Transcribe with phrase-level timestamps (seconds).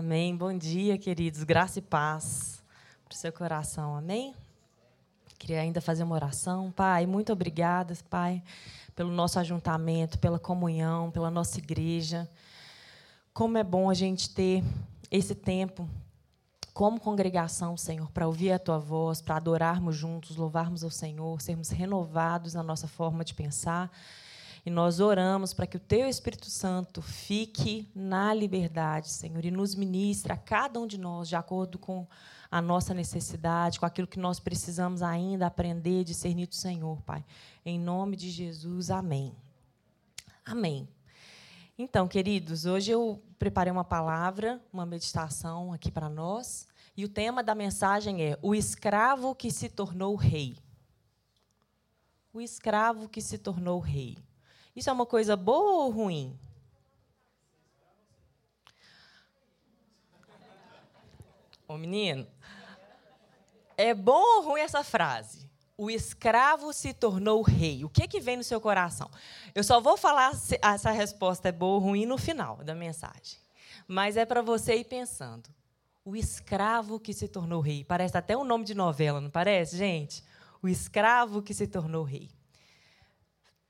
[0.00, 0.34] Amém.
[0.34, 1.44] Bom dia, queridos.
[1.44, 2.64] Graça e paz
[3.04, 3.94] para o seu coração.
[3.94, 4.34] Amém?
[5.38, 6.72] Queria ainda fazer uma oração.
[6.72, 8.42] Pai, muito obrigada, Pai,
[8.96, 12.26] pelo nosso ajuntamento, pela comunhão, pela nossa igreja.
[13.34, 14.64] Como é bom a gente ter
[15.10, 15.86] esse tempo
[16.72, 21.68] como congregação, Senhor, para ouvir a tua voz, para adorarmos juntos, louvarmos ao Senhor, sermos
[21.68, 23.92] renovados na nossa forma de pensar
[24.64, 29.74] e nós oramos para que o Teu Espírito Santo fique na liberdade, Senhor, e nos
[29.74, 32.06] ministre a cada um de nós de acordo com
[32.50, 37.24] a nossa necessidade, com aquilo que nós precisamos ainda aprender, discernir do Senhor, Pai.
[37.64, 39.34] Em nome de Jesus, amém.
[40.44, 40.88] Amém.
[41.78, 47.42] Então, queridos, hoje eu preparei uma palavra, uma meditação aqui para nós, e o tema
[47.42, 50.56] da mensagem é O escravo que se tornou rei.
[52.32, 54.18] O escravo que se tornou rei.
[54.80, 56.40] Isso é uma coisa boa ou ruim?
[61.68, 62.26] Ô menino,
[63.76, 65.50] é bom ou ruim essa frase?
[65.76, 67.84] O escravo se tornou rei.
[67.84, 69.10] O que, que vem no seu coração?
[69.54, 73.38] Eu só vou falar se essa resposta é boa ou ruim no final da mensagem.
[73.86, 75.50] Mas é para você ir pensando.
[76.02, 77.84] O escravo que se tornou rei.
[77.84, 80.24] Parece até um nome de novela, não parece, gente?
[80.62, 82.39] O escravo que se tornou rei.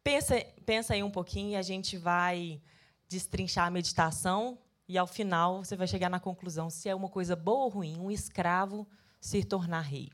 [0.03, 2.61] Pensa, pensa aí um pouquinho e a gente vai
[3.09, 7.37] destrinchar a meditação e, ao final, você vai chegar na conclusão se é uma coisa
[7.37, 8.89] boa ou ruim um escravo
[9.21, 10.11] se tornar rei.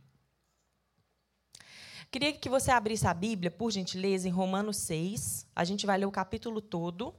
[2.11, 5.47] Queria que você abrisse a Bíblia, por gentileza, em Romanos 6.
[5.55, 7.15] A gente vai ler o capítulo todo.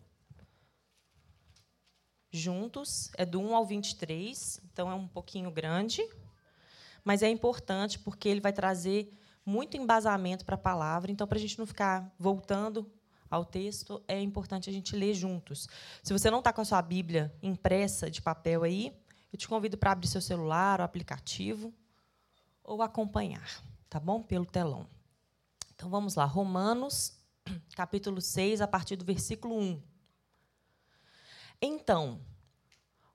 [2.32, 6.08] Juntos, é do 1 ao 23, então é um pouquinho grande,
[7.04, 9.10] mas é importante porque ele vai trazer
[9.48, 11.10] muito embasamento para a palavra.
[11.10, 12.92] Então, para a gente não ficar voltando
[13.30, 15.70] ao texto, é importante a gente ler juntos.
[16.04, 18.94] Se você não está com a sua Bíblia impressa de papel aí,
[19.32, 21.74] eu te convido para abrir seu celular, o aplicativo,
[22.62, 24.22] ou acompanhar, tá bom?
[24.22, 24.86] Pelo telão.
[25.74, 27.18] Então vamos lá, Romanos,
[27.74, 29.82] capítulo 6, a partir do versículo 1.
[31.62, 32.20] Então,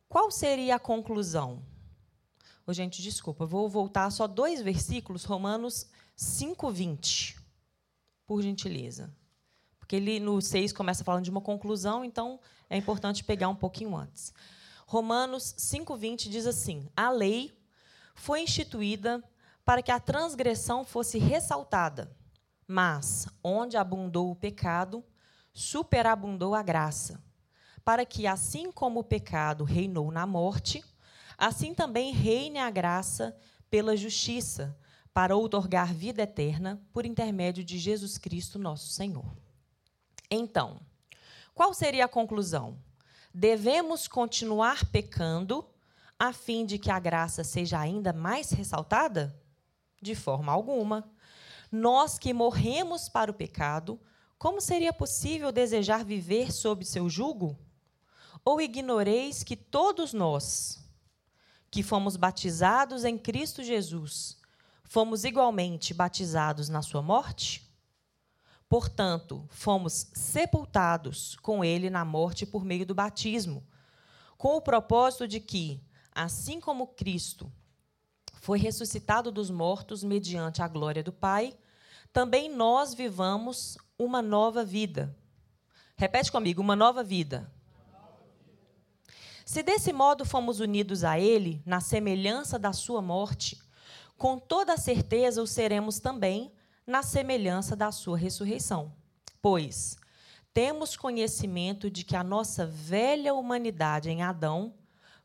[0.08, 1.62] qual seria a conclusão?
[2.66, 5.86] Oh, gente, desculpa, vou voltar só dois versículos, Romanos
[6.16, 7.36] 5:20.
[8.26, 9.14] Por gentileza.
[9.78, 12.38] Porque ele no 6 começa falando de uma conclusão, então
[12.70, 14.32] é importante pegar um pouquinho antes.
[14.86, 17.52] Romanos 5:20 diz assim: A lei
[18.14, 19.22] foi instituída
[19.64, 22.16] para que a transgressão fosse ressaltada,
[22.66, 25.04] mas onde abundou o pecado,
[25.52, 27.22] superabundou a graça,
[27.84, 30.82] para que assim como o pecado reinou na morte,
[31.42, 33.36] assim também reine a graça
[33.68, 34.78] pela justiça,
[35.12, 39.26] para outorgar vida eterna por intermédio de Jesus Cristo, nosso Senhor.
[40.30, 40.80] Então,
[41.52, 42.78] qual seria a conclusão?
[43.34, 45.68] Devemos continuar pecando
[46.16, 49.36] a fim de que a graça seja ainda mais ressaltada?
[50.00, 51.10] De forma alguma.
[51.72, 54.00] Nós que morremos para o pecado,
[54.38, 57.58] como seria possível desejar viver sob seu jugo?
[58.44, 60.81] Ou ignoreis que todos nós,
[61.72, 64.36] que fomos batizados em Cristo Jesus,
[64.84, 67.66] fomos igualmente batizados na sua morte?
[68.68, 73.66] Portanto, fomos sepultados com ele na morte por meio do batismo,
[74.36, 75.82] com o propósito de que,
[76.14, 77.50] assim como Cristo
[78.34, 81.56] foi ressuscitado dos mortos mediante a glória do Pai,
[82.12, 85.16] também nós vivamos uma nova vida.
[85.96, 87.50] Repete comigo, uma nova vida.
[89.52, 93.60] Se desse modo fomos unidos a Ele, na semelhança da Sua morte,
[94.16, 96.50] com toda certeza o seremos também
[96.86, 98.94] na semelhança da sua ressurreição.
[99.42, 99.98] Pois
[100.54, 104.72] temos conhecimento de que a nossa velha humanidade em Adão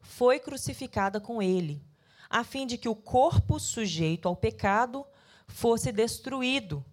[0.02, 1.82] foi crucificada com ele,
[2.30, 5.06] a fim de que o corpo sujeito ao pecado
[5.48, 6.84] fosse destruído,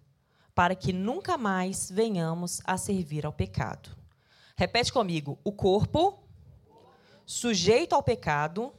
[0.53, 3.89] para que nunca mais venhamos a servir ao pecado.
[4.55, 6.24] Repete comigo: o corpo
[7.25, 8.73] sujeito ao pecado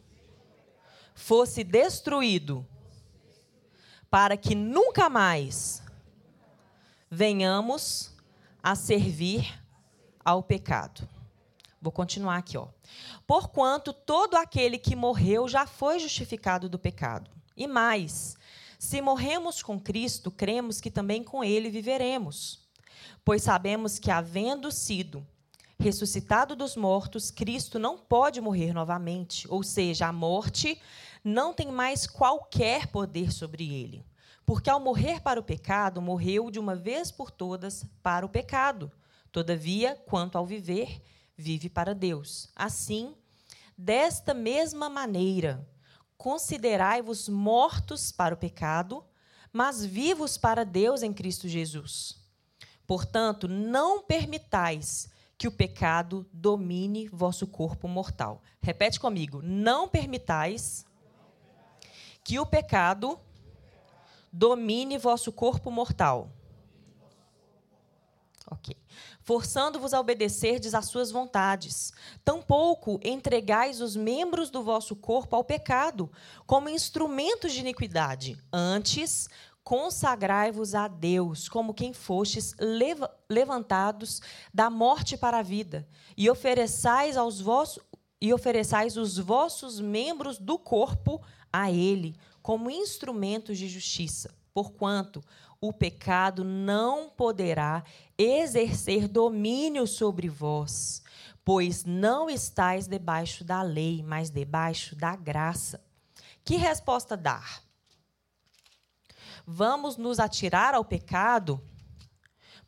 [1.14, 2.66] fosse destruído
[4.10, 5.82] para que nunca mais
[7.10, 8.14] venhamos
[8.62, 9.62] a servir
[10.24, 11.08] ao pecado.
[11.80, 12.68] Vou continuar aqui, ó.
[13.26, 17.30] Porquanto todo aquele que morreu já foi justificado do pecado.
[17.56, 18.36] E mais,
[18.78, 22.66] se morremos com Cristo, cremos que também com ele viveremos.
[23.24, 25.26] Pois sabemos que, havendo sido
[25.78, 30.80] ressuscitado dos mortos, Cristo não pode morrer novamente, ou seja, a morte
[31.22, 34.04] não tem mais qualquer poder sobre ele.
[34.44, 38.90] Porque ao morrer para o pecado, morreu de uma vez por todas para o pecado.
[39.32, 41.02] Todavia, quanto ao viver,
[41.36, 42.48] vive para Deus.
[42.54, 43.14] Assim,
[43.78, 45.68] Desta mesma maneira,
[46.16, 49.04] considerai-vos mortos para o pecado,
[49.52, 52.18] mas vivos para Deus em Cristo Jesus.
[52.86, 58.42] Portanto, não permitais que o pecado domine vosso corpo mortal.
[58.60, 60.84] Repete comigo: não permitais
[62.24, 63.18] que o pecado
[64.32, 66.30] domine vosso corpo mortal.
[68.50, 68.76] Ok.
[69.20, 71.92] Forçando-vos a obedecerdes às suas vontades.
[72.24, 76.10] Tampouco entregais os membros do vosso corpo ao pecado,
[76.46, 78.38] como instrumentos de iniquidade.
[78.52, 79.28] Antes,
[79.66, 82.54] consagrai-vos a Deus, como quem fostes
[83.28, 84.22] levantados
[84.54, 87.82] da morte para a vida, e ofereçais aos vossos
[88.20, 91.20] e ofereçais os vossos membros do corpo
[91.52, 94.32] a ele, como instrumentos de justiça.
[94.54, 95.20] Porquanto
[95.60, 97.82] o pecado não poderá
[98.16, 101.02] exercer domínio sobre vós,
[101.44, 105.84] pois não estáis debaixo da lei, mas debaixo da graça.
[106.44, 107.65] Que resposta dar?
[109.46, 111.62] Vamos nos atirar ao pecado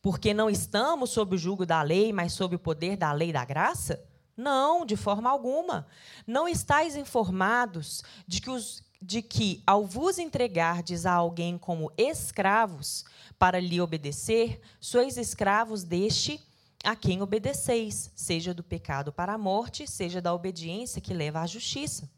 [0.01, 3.45] porque não estamos sob o jugo da lei, mas sob o poder da lei da
[3.45, 4.03] graça?
[4.37, 5.87] Não, de forma alguma.
[6.25, 13.05] Não estáis informados de que, os, de que ao vos entregardes a alguém como escravos,
[13.39, 16.41] para lhe obedecer, sois escravos deste
[16.85, 21.47] a quem obedeceis, seja do pecado para a morte, seja da obediência que leva à
[21.47, 22.09] justiça.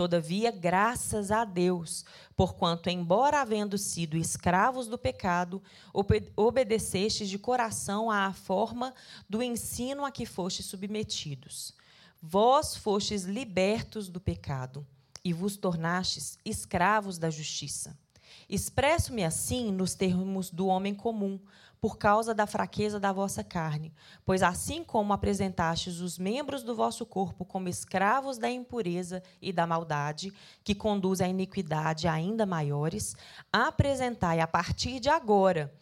[0.00, 5.62] Todavia, graças a Deus, porquanto, embora havendo sido escravos do pecado,
[6.34, 8.94] obedecestes de coração à forma
[9.28, 11.74] do ensino a que fostes submetidos.
[12.18, 14.86] Vós fostes libertos do pecado
[15.22, 17.94] e vos tornastes escravos da justiça.
[18.48, 21.38] Expresso-me assim nos termos do homem comum,
[21.80, 23.92] por causa da fraqueza da vossa carne.
[24.24, 29.66] Pois assim como apresentastes os membros do vosso corpo como escravos da impureza e da
[29.66, 30.32] maldade,
[30.62, 33.16] que conduz à iniquidade ainda maiores,
[33.52, 35.72] apresentai a partir de agora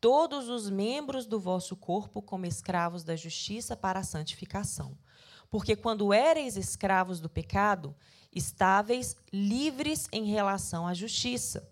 [0.00, 4.96] todos os membros do vosso corpo como escravos da justiça para a santificação.
[5.50, 7.94] Porque quando éreis escravos do pecado,
[8.32, 11.68] estáveis livres em relação à justiça.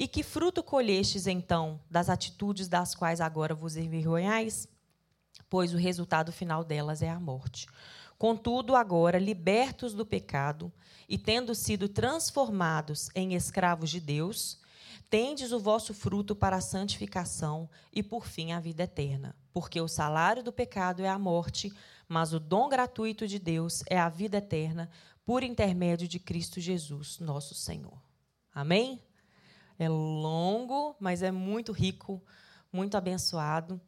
[0.00, 4.66] E que fruto colhestes, então, das atitudes das quais agora vos envergonhais?
[5.50, 7.66] Pois o resultado final delas é a morte.
[8.16, 10.72] Contudo, agora, libertos do pecado
[11.06, 14.58] e tendo sido transformados em escravos de Deus,
[15.10, 19.36] tendes o vosso fruto para a santificação e, por fim, a vida eterna.
[19.52, 21.70] Porque o salário do pecado é a morte,
[22.08, 24.88] mas o dom gratuito de Deus é a vida eterna,
[25.26, 28.00] por intermédio de Cristo Jesus, nosso Senhor.
[28.54, 28.98] Amém?
[29.80, 32.22] É longo, mas é muito rico,
[32.70, 33.80] muito abençoado.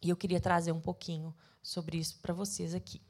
[0.00, 3.02] E eu queria trazer um pouquinho sobre isso para vocês aqui.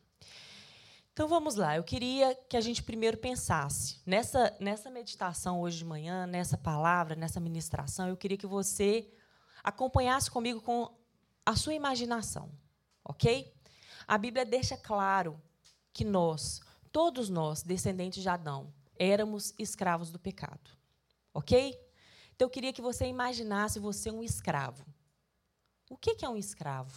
[1.12, 1.76] Então vamos lá.
[1.76, 7.14] Eu queria que a gente primeiro pensasse nessa nessa meditação hoje de manhã, nessa palavra,
[7.14, 8.08] nessa ministração.
[8.08, 9.08] Eu queria que você
[9.62, 10.92] acompanhasse comigo com
[11.46, 12.50] a sua imaginação,
[13.04, 13.54] ok?
[14.08, 15.40] A Bíblia deixa claro
[15.92, 16.60] que nós,
[16.90, 20.70] todos nós, descendentes de Adão, éramos escravos do pecado,
[21.32, 21.78] ok?
[22.38, 24.86] Então, eu queria que você imaginasse você um escravo.
[25.90, 26.96] O que é um escravo?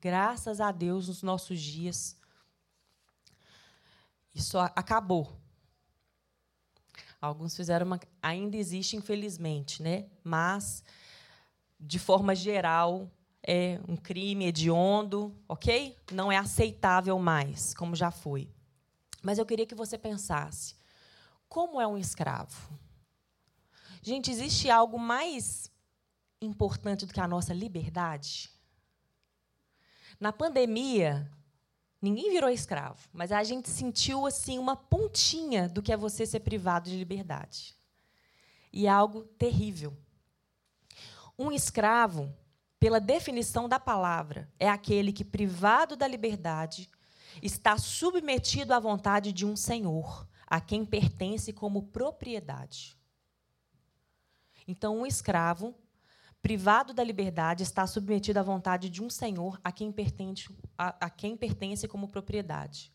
[0.00, 2.16] Graças a Deus, nos nossos dias,
[4.32, 5.36] isso acabou.
[7.20, 7.98] Alguns fizeram uma.
[8.22, 10.06] Ainda existe, infelizmente, né?
[10.22, 10.84] mas,
[11.80, 13.10] de forma geral,
[13.42, 15.98] é um crime hediondo, ok?
[16.12, 18.48] Não é aceitável mais, como já foi.
[19.24, 20.76] Mas eu queria que você pensasse:
[21.48, 22.80] como é um escravo?
[24.04, 25.70] Gente, existe algo mais
[26.40, 28.50] importante do que a nossa liberdade?
[30.18, 31.30] Na pandemia,
[32.00, 36.40] ninguém virou escravo, mas a gente sentiu assim uma pontinha do que é você ser
[36.40, 37.76] privado de liberdade.
[38.72, 39.96] E é algo terrível.
[41.38, 42.34] Um escravo,
[42.80, 46.90] pela definição da palavra, é aquele que, privado da liberdade,
[47.40, 53.00] está submetido à vontade de um senhor, a quem pertence como propriedade.
[54.66, 55.74] Então, um escravo,
[56.40, 61.10] privado da liberdade, está submetido à vontade de um senhor a quem pertence, a, a
[61.10, 62.92] quem pertence como propriedade.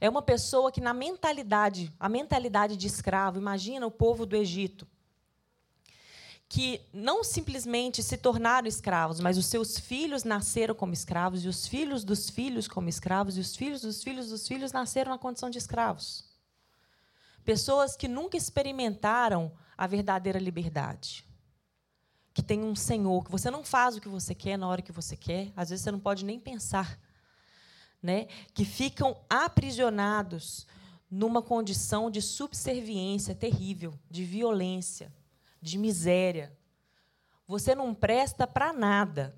[0.00, 4.86] É uma pessoa que, na mentalidade, a mentalidade de escravo, imagina o povo do Egito,
[6.48, 11.66] que não simplesmente se tornaram escravos, mas os seus filhos nasceram como escravos, e os
[11.66, 15.50] filhos dos filhos como escravos, e os filhos dos filhos dos filhos nasceram na condição
[15.50, 16.24] de escravos.
[17.44, 21.24] Pessoas que nunca experimentaram a verdadeira liberdade.
[22.32, 24.92] Que tem um Senhor, que você não faz o que você quer na hora que
[24.92, 26.98] você quer, às vezes você não pode nem pensar
[28.04, 30.66] né, que ficam aprisionados
[31.10, 35.10] numa condição de subserviência terrível, de violência,
[35.58, 36.54] de miséria.
[37.46, 39.34] Você não presta para nada,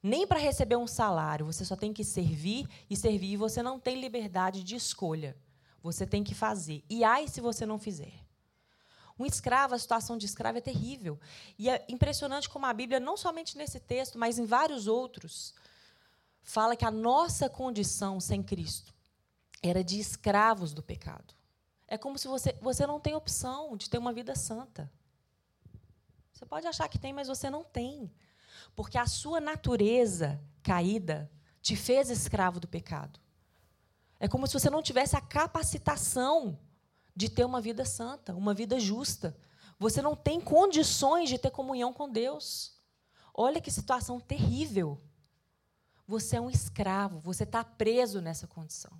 [0.00, 1.46] nem para receber um salário.
[1.46, 5.36] Você só tem que servir e servir, e você não tem liberdade de escolha.
[5.82, 6.84] Você tem que fazer.
[6.88, 8.23] E ai se você não fizer.
[9.18, 11.20] Um escravo, a situação de escravo é terrível.
[11.58, 15.54] E é impressionante como a Bíblia, não somente nesse texto, mas em vários outros,
[16.42, 18.94] fala que a nossa condição sem Cristo
[19.62, 21.34] era de escravos do pecado.
[21.86, 24.90] É como se você, você não tem opção de ter uma vida santa.
[26.32, 28.12] Você pode achar que tem, mas você não tem.
[28.74, 31.30] Porque a sua natureza caída
[31.62, 33.20] te fez escravo do pecado.
[34.18, 36.58] É como se você não tivesse a capacitação
[37.14, 39.36] de ter uma vida santa, uma vida justa.
[39.78, 42.80] Você não tem condições de ter comunhão com Deus.
[43.32, 45.00] Olha que situação terrível.
[46.06, 48.92] Você é um escravo, você está preso nessa condição.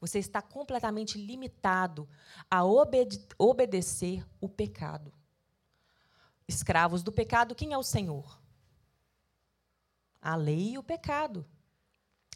[0.00, 2.08] Você está completamente limitado
[2.50, 5.12] a obede obedecer o pecado.
[6.48, 8.40] Escravos do pecado, quem é o Senhor?
[10.20, 11.46] A lei e o pecado.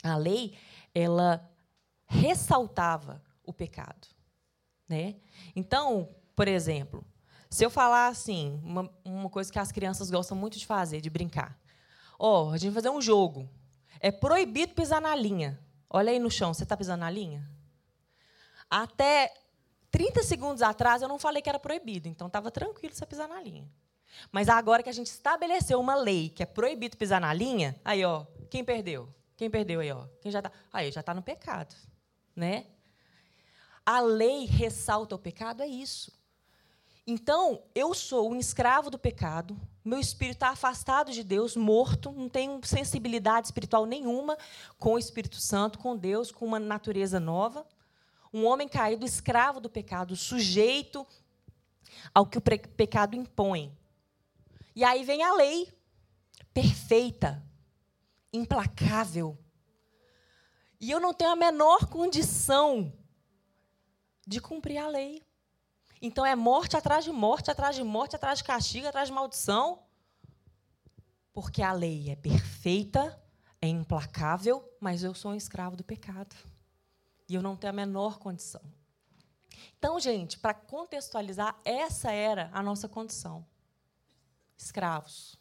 [0.02, 0.56] A lei,
[0.94, 1.50] ela
[2.06, 4.13] ressaltava o pecado.
[4.88, 5.16] Né?
[5.54, 7.04] Então, por exemplo,
[7.50, 11.08] se eu falar assim, uma, uma coisa que as crianças gostam muito de fazer, de
[11.08, 11.58] brincar.
[12.18, 13.48] Ó, oh, a gente vai fazer um jogo.
[14.00, 15.58] É proibido pisar na linha.
[15.88, 17.48] Olha aí no chão, você está pisando na linha?
[18.68, 19.32] Até
[19.90, 23.40] 30 segundos atrás eu não falei que era proibido, então estava tranquilo você pisar na
[23.40, 23.70] linha.
[24.32, 28.04] Mas agora que a gente estabeleceu uma lei que é proibido pisar na linha, aí
[28.04, 29.08] ó, quem perdeu?
[29.36, 30.06] Quem perdeu aí ó?
[30.20, 30.50] Quem já tá?
[30.72, 31.74] Aí já está no pecado,
[32.34, 32.66] né?
[33.84, 36.12] A lei ressalta o pecado é isso.
[37.06, 42.30] Então, eu sou um escravo do pecado, meu espírito está afastado de Deus, morto, não
[42.30, 44.38] tenho sensibilidade espiritual nenhuma
[44.78, 47.66] com o Espírito Santo, com Deus, com uma natureza nova.
[48.32, 51.06] Um homem caído, escravo do pecado, sujeito
[52.14, 53.76] ao que o pecado impõe.
[54.74, 55.70] E aí vem a lei,
[56.54, 57.42] perfeita,
[58.32, 59.38] implacável.
[60.80, 62.90] E eu não tenho a menor condição
[64.26, 65.22] de cumprir a lei.
[66.00, 69.82] Então é morte atrás de morte, atrás de morte, atrás de castigo, atrás de maldição.
[71.32, 73.20] Porque a lei é perfeita,
[73.60, 76.36] é implacável, mas eu sou um escravo do pecado.
[77.28, 78.62] E eu não tenho a menor condição.
[79.78, 83.44] Então, gente, para contextualizar, essa era a nossa condição.
[84.56, 85.38] Escravos.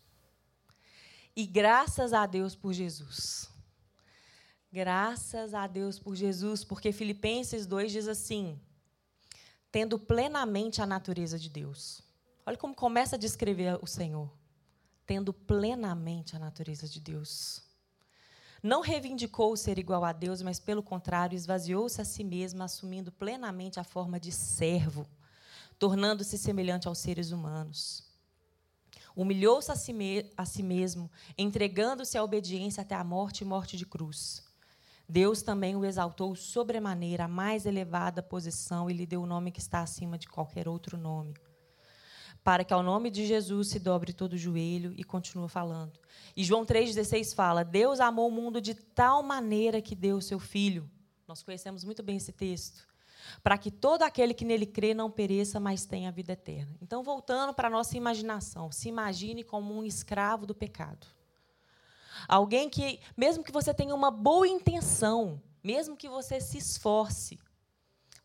[1.36, 3.50] E graças a Deus por Jesus.
[4.72, 8.60] Graças a Deus por Jesus, porque Filipenses 2 diz assim:
[9.74, 12.04] tendo plenamente a natureza de Deus.
[12.46, 14.32] Olha como começa a descrever o Senhor.
[15.04, 17.64] Tendo plenamente a natureza de Deus.
[18.62, 23.80] Não reivindicou ser igual a Deus, mas, pelo contrário, esvaziou-se a si mesmo, assumindo plenamente
[23.80, 25.08] a forma de servo,
[25.80, 28.04] tornando-se semelhante aos seres humanos.
[29.16, 29.92] Humilhou-se a, si
[30.38, 34.53] a si mesmo, entregando-se à obediência até a morte e morte de cruz
[35.08, 39.60] Deus também o exaltou sobremaneira, a mais elevada posição, e lhe deu o nome que
[39.60, 41.34] está acima de qualquer outro nome.
[42.44, 46.00] Para que ao nome de Jesus se dobre todo o joelho e continua falando.
[46.36, 50.40] E João 3,16 fala: Deus amou o mundo de tal maneira que deu o seu
[50.40, 50.90] Filho.
[51.28, 52.86] Nós conhecemos muito bem esse texto.
[53.42, 56.76] Para que todo aquele que nele crê não pereça, mas tenha a vida eterna.
[56.82, 61.08] Então, voltando para a nossa imaginação, se imagine como um escravo do pecado.
[62.28, 67.40] Alguém que, mesmo que você tenha uma boa intenção, mesmo que você se esforce,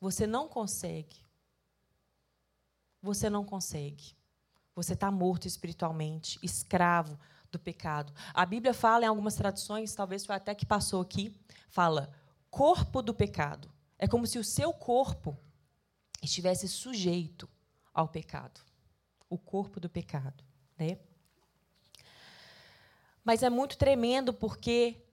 [0.00, 1.17] você não consegue.
[3.02, 4.17] Você não consegue.
[4.75, 7.19] Você está morto espiritualmente, escravo
[7.50, 8.12] do pecado.
[8.35, 11.35] A Bíblia fala em algumas traduções, talvez foi até que passou aqui,
[11.69, 12.12] fala
[12.50, 13.71] corpo do pecado.
[13.99, 15.37] É como se o seu corpo
[16.23, 17.49] estivesse sujeito
[17.93, 18.61] ao pecado.
[19.28, 20.45] O corpo do pecado,
[20.76, 20.99] né?
[23.28, 25.04] Mas é muito tremendo porque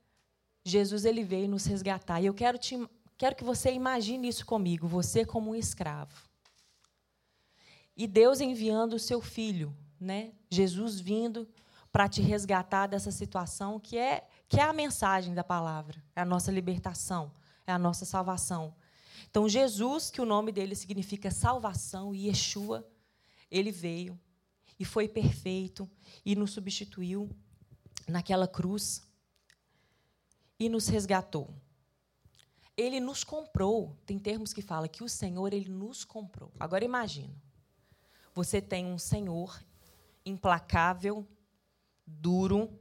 [0.63, 2.21] Jesus ele veio nos resgatar.
[2.21, 2.79] E eu quero, te,
[3.17, 6.15] quero que você imagine isso comigo, você como um escravo.
[7.93, 10.31] E Deus enviando o seu filho, né?
[10.49, 11.45] Jesus vindo
[11.91, 16.25] para te resgatar dessa situação que é que é a mensagem da palavra, é a
[16.25, 17.33] nossa libertação,
[17.67, 18.73] é a nossa salvação.
[19.29, 22.87] Então Jesus, que o nome dele significa salvação e Yeshua,
[23.51, 24.17] ele veio
[24.79, 25.89] e foi perfeito
[26.25, 27.29] e nos substituiu
[28.07, 29.01] naquela cruz
[30.59, 31.53] e nos resgatou.
[32.77, 33.97] Ele nos comprou.
[34.05, 36.51] Tem termos que fala que o Senhor ele nos comprou.
[36.59, 37.35] Agora imagina.
[38.33, 39.63] Você tem um Senhor
[40.25, 41.27] implacável,
[42.05, 42.79] duro,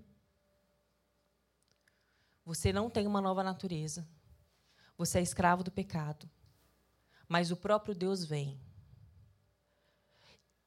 [2.44, 4.06] Você não tem uma nova natureza.
[4.98, 6.28] Você é escravo do pecado.
[7.26, 8.60] Mas o próprio Deus vem.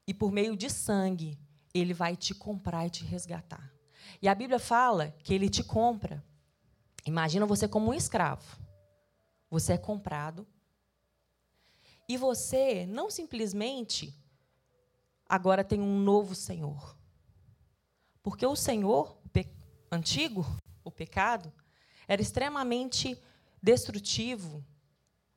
[0.04, 1.38] E por meio de sangue,
[1.72, 3.72] ele vai te comprar e te resgatar.
[4.20, 6.24] E a Bíblia fala que ele te compra.
[7.04, 8.58] Imagina você como um escravo.
[9.50, 10.46] Você é comprado.
[12.08, 14.14] E você não simplesmente
[15.28, 16.96] agora tem um novo Senhor.
[18.22, 20.44] Porque o Senhor, o antigo,
[20.82, 21.52] o pecado,
[22.06, 23.20] era extremamente
[23.62, 24.64] destrutivo,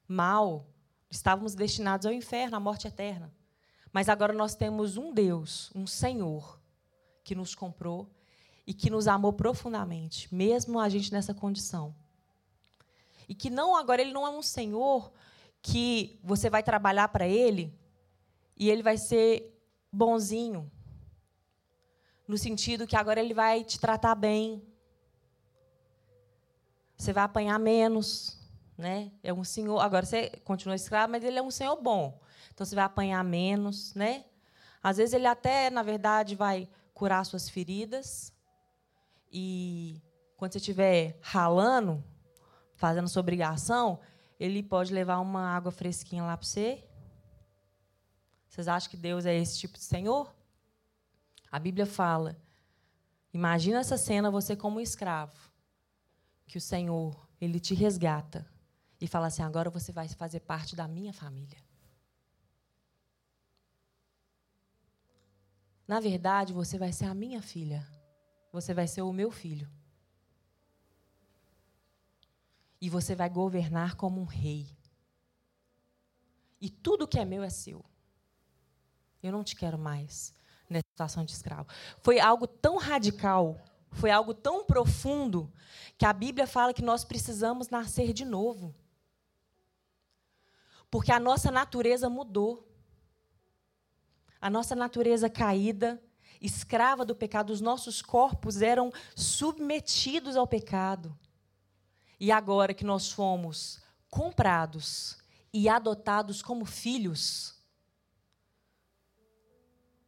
[0.07, 0.67] mal.
[1.09, 3.33] Estávamos destinados ao inferno, à morte eterna.
[3.91, 6.59] Mas agora nós temos um Deus, um Senhor,
[7.23, 8.09] que nos comprou
[8.65, 11.95] e que nos amou profundamente, mesmo a gente nessa condição.
[13.27, 15.11] E que não agora ele não é um Senhor
[15.61, 17.73] que você vai trabalhar para ele
[18.57, 19.51] e ele vai ser
[19.91, 20.71] bonzinho,
[22.27, 24.63] no sentido que agora ele vai te tratar bem.
[26.95, 28.39] Você vai apanhar menos,
[28.77, 29.11] né?
[29.21, 32.19] É um senhor, agora você continua escravo, mas ele é um senhor bom.
[32.53, 34.25] Então você vai apanhar menos, né?
[34.81, 38.31] Às vezes ele até, na verdade, vai curar suas feridas.
[39.31, 40.01] E
[40.35, 42.03] quando você estiver ralando,
[42.75, 43.99] fazendo sua obrigação,
[44.39, 46.83] ele pode levar uma água fresquinha lá para você.
[48.49, 50.35] Vocês acham que Deus é esse tipo de Senhor?
[51.49, 52.35] A Bíblia fala.
[53.33, 55.37] Imagina essa cena você como um escravo,
[56.45, 58.45] que o Senhor, ele te resgata
[58.99, 61.57] e fala assim: "Agora você vai fazer parte da minha família".
[65.87, 67.87] Na verdade, você vai ser a minha filha.
[68.51, 69.69] Você vai ser o meu filho.
[72.79, 74.67] E você vai governar como um rei.
[76.59, 77.83] E tudo que é meu é seu.
[79.21, 80.33] Eu não te quero mais
[80.69, 81.67] nessa situação de escravo.
[81.99, 83.59] Foi algo tão radical,
[83.91, 85.51] foi algo tão profundo,
[85.97, 88.73] que a Bíblia fala que nós precisamos nascer de novo.
[90.89, 92.71] Porque a nossa natureza mudou
[94.41, 96.01] a nossa natureza caída,
[96.41, 101.17] escrava do pecado, os nossos corpos eram submetidos ao pecado.
[102.19, 105.17] E agora que nós fomos comprados
[105.53, 107.55] e adotados como filhos,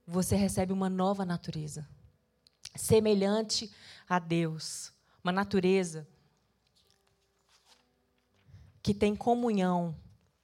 [0.05, 1.87] você recebe uma nova natureza,
[2.75, 3.71] semelhante
[4.07, 4.91] a Deus,
[5.23, 6.07] uma natureza
[8.81, 9.95] que tem comunhão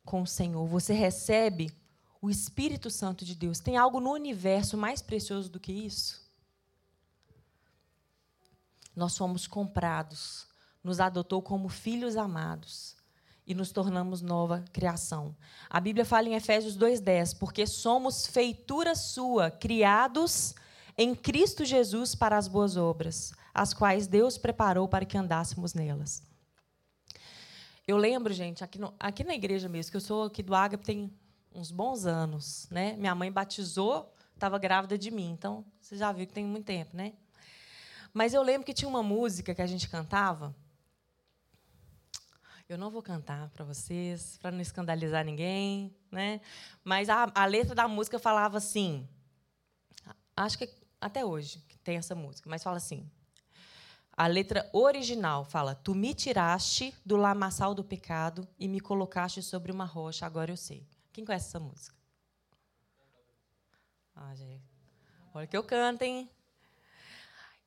[0.06, 0.65] com o Senhor.
[0.65, 1.71] Você recebe
[2.22, 3.60] o Espírito Santo de Deus.
[3.60, 6.28] Tem algo no universo mais precioso do que isso?
[8.96, 10.48] Nós fomos comprados,
[10.84, 12.96] nos adotou como filhos amados
[13.48, 15.36] e nos tornamos nova criação.
[15.70, 20.54] A Bíblia fala em Efésios 2:10, porque somos feitura sua, criados
[20.98, 26.22] em Cristo Jesus para as boas obras, as quais Deus preparou para que andássemos nelas.
[27.88, 30.86] Eu lembro, gente, aqui, no, aqui na igreja mesmo, que eu sou aqui do Ágape
[30.86, 31.12] tem
[31.54, 32.96] uns bons anos, né?
[32.98, 36.96] Minha mãe batizou, estava grávida de mim, então você já viu que tem muito tempo,
[36.96, 37.14] né?
[38.14, 40.56] Mas eu lembro que tinha uma música que a gente cantava.
[42.68, 46.40] Eu não vou cantar para vocês, para não escandalizar ninguém, né?
[46.84, 49.08] Mas a, a letra da música falava assim.
[50.36, 50.70] Acho que
[51.02, 53.10] até hoje que tem essa música, mas fala assim.
[54.16, 59.72] A letra original fala: Tu me tiraste do lamaçal do pecado e me colocaste sobre
[59.72, 60.86] uma rocha, agora eu sei.
[61.20, 61.94] Quem conhece essa música?
[64.16, 64.64] Ah, gente.
[65.34, 66.30] Olha que eu canto, hein?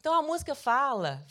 [0.00, 1.22] Então a música fala,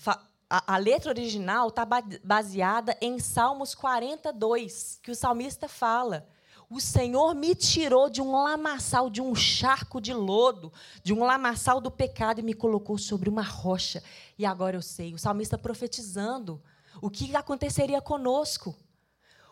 [0.47, 1.83] a, a letra original está
[2.23, 6.29] baseada em Salmos 42, que o salmista fala.
[6.69, 11.81] O Senhor me tirou de um lamaçal, de um charco de lodo, de um lamaçal
[11.81, 14.03] do pecado e me colocou sobre uma rocha.
[14.37, 16.61] E agora eu sei, o salmista profetizando
[17.01, 18.77] o que aconteceria conosco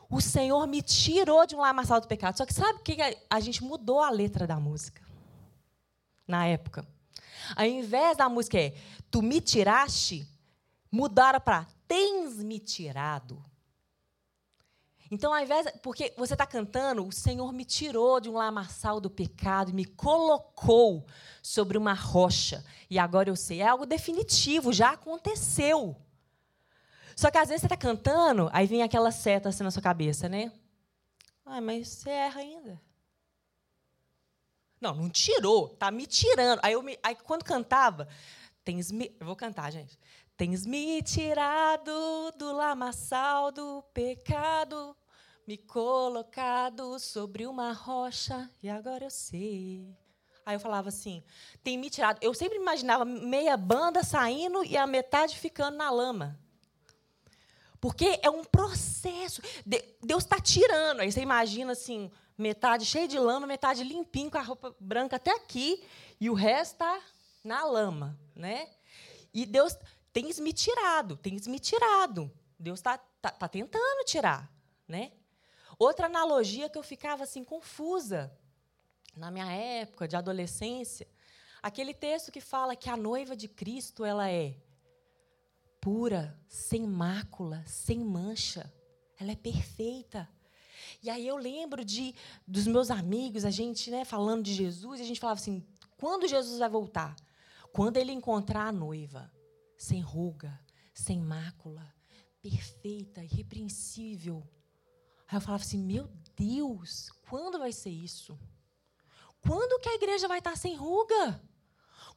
[0.10, 2.38] o Senhor me tirou de um lamaçal do pecado.
[2.38, 2.98] Só que sabe o que
[3.30, 5.02] a gente mudou a letra da música?
[6.28, 6.88] Na época.
[7.56, 8.74] Ao invés da música é
[9.12, 10.28] Tu me tiraste,
[10.92, 13.44] mudaram para Tens me tirado.
[15.12, 15.66] Então, ao invés.
[15.82, 19.86] Porque você está cantando, o Senhor me tirou de um lamaçal do pecado e me
[19.86, 21.06] colocou
[21.42, 22.64] sobre uma rocha.
[22.90, 23.62] E agora eu sei.
[23.62, 25.96] É algo definitivo, já aconteceu.
[27.20, 30.30] Só que às vezes você está cantando, aí vem aquela seta assim na sua cabeça,
[30.30, 30.54] né?
[31.46, 32.82] Ai, mas você erra ainda.
[34.80, 36.62] Não, não tirou, tá me tirando.
[36.64, 38.08] Aí, eu me, aí quando cantava,
[38.64, 40.00] tens me, eu vou cantar, gente.
[40.38, 41.92] Tens me tirado
[42.38, 44.96] do lamaçal do pecado,
[45.46, 49.94] me colocado sobre uma rocha, e agora eu sei.
[50.46, 51.22] Aí eu falava assim,
[51.66, 52.18] tem me tirado.
[52.22, 56.40] Eu sempre imaginava meia banda saindo e a metade ficando na lama.
[57.80, 59.42] Porque é um processo.
[60.02, 61.00] Deus está tirando.
[61.00, 65.32] Aí você imagina assim, metade cheia de lama, metade limpinho, com a roupa branca até
[65.32, 65.84] aqui,
[66.20, 67.02] e o resto está
[67.44, 68.18] na lama.
[68.36, 68.70] Né?
[69.34, 69.78] E Deus
[70.12, 72.32] tem me tirado, tem me tirado.
[72.58, 74.52] Deus está tá, tá tentando tirar.
[74.88, 75.12] Né?
[75.78, 78.32] Outra analogia que eu ficava assim confusa
[79.16, 81.08] na minha época de adolescência,
[81.62, 84.56] aquele texto que fala que a noiva de Cristo ela é
[85.82, 88.72] pura, sem mácula, sem mancha.
[89.20, 90.30] Ela é perfeita.
[91.02, 92.16] E aí eu lembro de
[92.48, 95.66] dos meus amigos, a gente, né, falando de Jesus, a gente falava assim:
[95.98, 97.16] quando Jesus vai voltar?
[97.72, 99.32] Quando ele encontrar a noiva,
[99.78, 100.60] sem ruga,
[100.94, 101.94] sem mácula,
[102.42, 104.44] perfeita, irrepreensível.
[105.28, 108.38] Aí eu falava assim: meu Deus, quando vai ser isso?
[109.42, 111.42] Quando que a igreja vai estar sem ruga?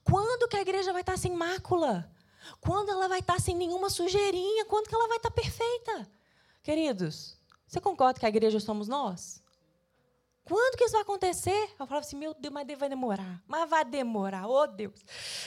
[0.03, 2.12] Quando que a igreja vai estar sem mácula?
[2.61, 4.65] Quando ela vai estar sem nenhuma sujeirinha?
[4.67, 6.11] Quando que ela vai estar perfeita?
[6.63, 9.43] Queridos, você concorda que a igreja somos nós?
[10.45, 11.71] Quando que isso vai acontecer?
[11.79, 13.43] Eu falava assim, meu Deus, mas vai demorar.
[13.47, 15.01] Mas vai demorar, oh Deus.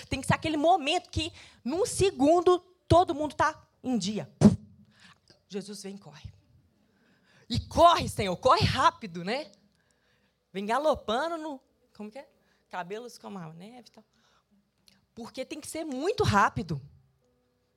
[0.10, 1.32] Tem que ser aquele momento que,
[1.64, 4.30] num segundo, todo mundo está em dia.
[5.48, 6.34] Jesus vem e corre.
[7.50, 9.52] E corre, Senhor, corre rápido, né?
[10.52, 11.62] Vem galopando no.
[11.96, 12.28] Como que é?
[12.70, 14.04] Cabelos como a neve e tal.
[15.16, 16.80] Porque tem que ser muito rápido.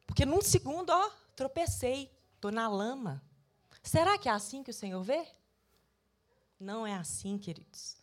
[0.06, 3.22] Porque num segundo, ó, tropecei, estou na lama.
[3.82, 5.24] Será que é assim que o Senhor vê?
[6.58, 7.96] Não é assim, queridos.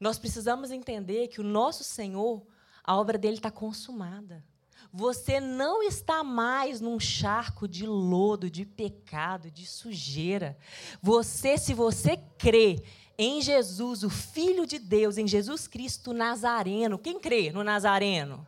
[0.00, 2.44] Nós precisamos entender que o nosso Senhor,
[2.82, 4.44] a obra dele está consumada.
[4.92, 10.58] Você não está mais num charco de lodo, de pecado, de sujeira.
[11.00, 12.82] Você, se você crê
[13.18, 16.98] em Jesus, o Filho de Deus, em Jesus Cristo Nazareno.
[16.98, 18.46] Quem crê no Nazareno?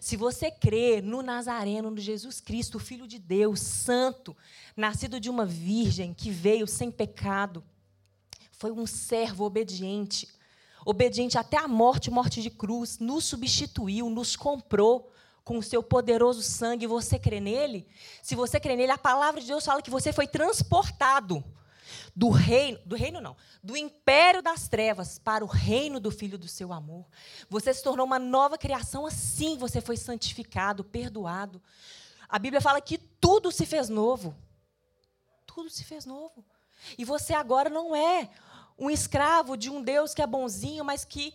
[0.00, 4.36] Se você crê no Nazareno, no Jesus Cristo, o Filho de Deus, santo,
[4.76, 7.64] nascido de uma virgem que veio sem pecado,
[8.52, 10.28] foi um servo obediente,
[10.84, 15.10] obediente até a morte morte de cruz, nos substituiu, nos comprou
[15.42, 16.86] com o seu poderoso sangue.
[16.86, 17.86] Você crê nele?
[18.22, 21.42] Se você crê nele, a palavra de Deus fala que você foi transportado
[22.16, 26.48] do reino, do reino não, do império das trevas para o reino do filho do
[26.48, 27.06] seu amor.
[27.50, 31.62] Você se tornou uma nova criação assim, você foi santificado, perdoado.
[32.26, 34.34] A Bíblia fala que tudo se fez novo.
[35.46, 36.42] Tudo se fez novo.
[36.96, 38.30] E você agora não é
[38.78, 41.34] um escravo de um Deus que é bonzinho, mas que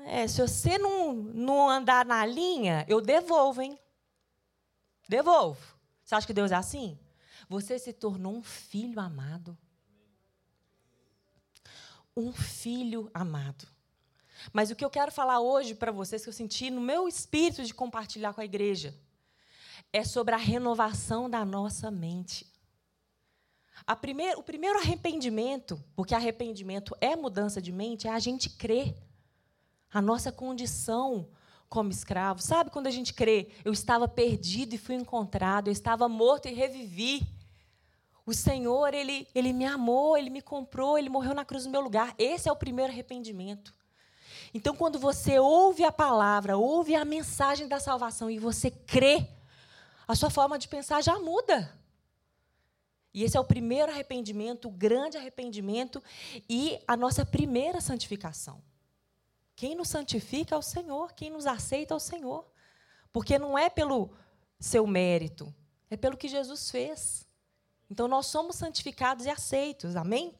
[0.00, 3.78] é, se você não, não andar na linha, eu devolvo, hein?
[5.08, 5.78] Devolvo.
[6.04, 6.98] Você acha que Deus é assim?
[7.48, 9.56] Você se tornou um filho amado
[12.16, 13.66] um filho amado.
[14.52, 17.64] Mas o que eu quero falar hoje para vocês, que eu senti no meu espírito
[17.64, 18.94] de compartilhar com a igreja,
[19.92, 22.46] é sobre a renovação da nossa mente.
[24.36, 28.94] O primeiro arrependimento, porque arrependimento é mudança de mente, é a gente crer.
[29.92, 31.28] A nossa condição
[31.68, 32.40] como escravo.
[32.40, 33.50] Sabe quando a gente crê?
[33.64, 37.26] Eu estava perdido e fui encontrado, eu estava morto e revivi.
[38.26, 41.80] O Senhor, ele, ele me amou, ele me comprou, ele morreu na cruz no meu
[41.80, 42.14] lugar.
[42.18, 43.74] Esse é o primeiro arrependimento.
[44.52, 49.28] Então, quando você ouve a palavra, ouve a mensagem da salvação e você crê,
[50.06, 51.76] a sua forma de pensar já muda.
[53.12, 56.02] E esse é o primeiro arrependimento, o grande arrependimento
[56.48, 58.62] e a nossa primeira santificação.
[59.54, 62.44] Quem nos santifica é o Senhor, quem nos aceita é o Senhor.
[63.12, 64.10] Porque não é pelo
[64.58, 65.54] seu mérito,
[65.88, 67.23] é pelo que Jesus fez.
[67.94, 70.34] Então nós somos santificados e aceitos, amém?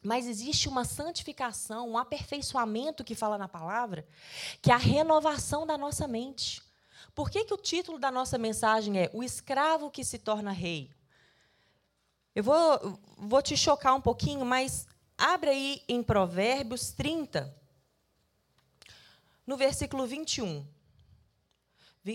[0.00, 4.06] Mas existe uma santificação, um aperfeiçoamento que fala na palavra,
[4.62, 6.62] que é a renovação da nossa mente.
[7.12, 10.88] Por que, que o título da nossa mensagem é O escravo que se torna rei?
[12.32, 14.86] Eu vou, vou te chocar um pouquinho, mas
[15.18, 17.52] abre aí em Provérbios 30,
[19.44, 20.64] no versículo 21.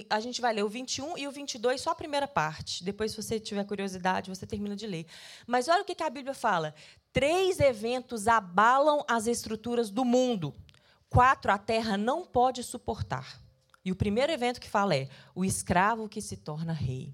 [0.07, 2.83] A gente vai ler o 21 e o 22, só a primeira parte.
[2.83, 5.07] Depois, se você tiver curiosidade, você termina de ler.
[5.47, 6.75] Mas olha o que a Bíblia fala:
[7.11, 10.53] três eventos abalam as estruturas do mundo.
[11.09, 13.41] Quatro a terra não pode suportar.
[13.83, 17.11] E o primeiro evento que fala é o escravo que se torna rei.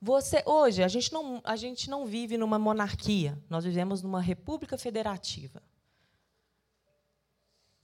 [0.00, 4.78] Você hoje a gente não a gente não vive numa monarquia, nós vivemos numa república
[4.78, 5.62] federativa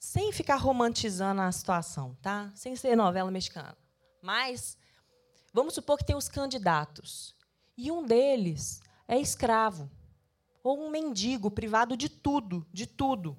[0.06, 2.52] sem ficar romantizando a situação, tá?
[2.54, 3.76] Sem ser novela mexicana.
[4.22, 4.78] Mas
[5.52, 7.34] vamos supor que tem os candidatos
[7.76, 9.90] e um deles é escravo
[10.62, 13.36] ou um mendigo privado de tudo, de tudo.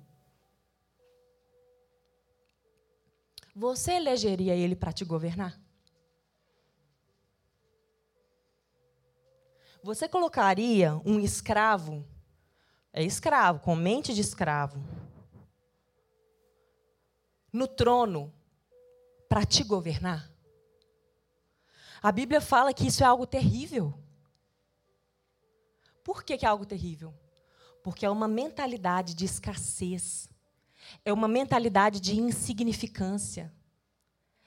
[3.56, 5.58] Você elegeria ele para te governar?
[9.82, 12.06] Você colocaria um escravo,
[12.92, 14.84] é escravo, com mente de escravo,
[17.52, 18.34] no trono
[19.30, 20.32] para te governar?
[22.02, 23.94] A Bíblia fala que isso é algo terrível.
[26.04, 27.14] Por que, que é algo terrível?
[27.84, 30.30] Porque é uma mentalidade de escassez,
[31.04, 33.54] é uma mentalidade de insignificância,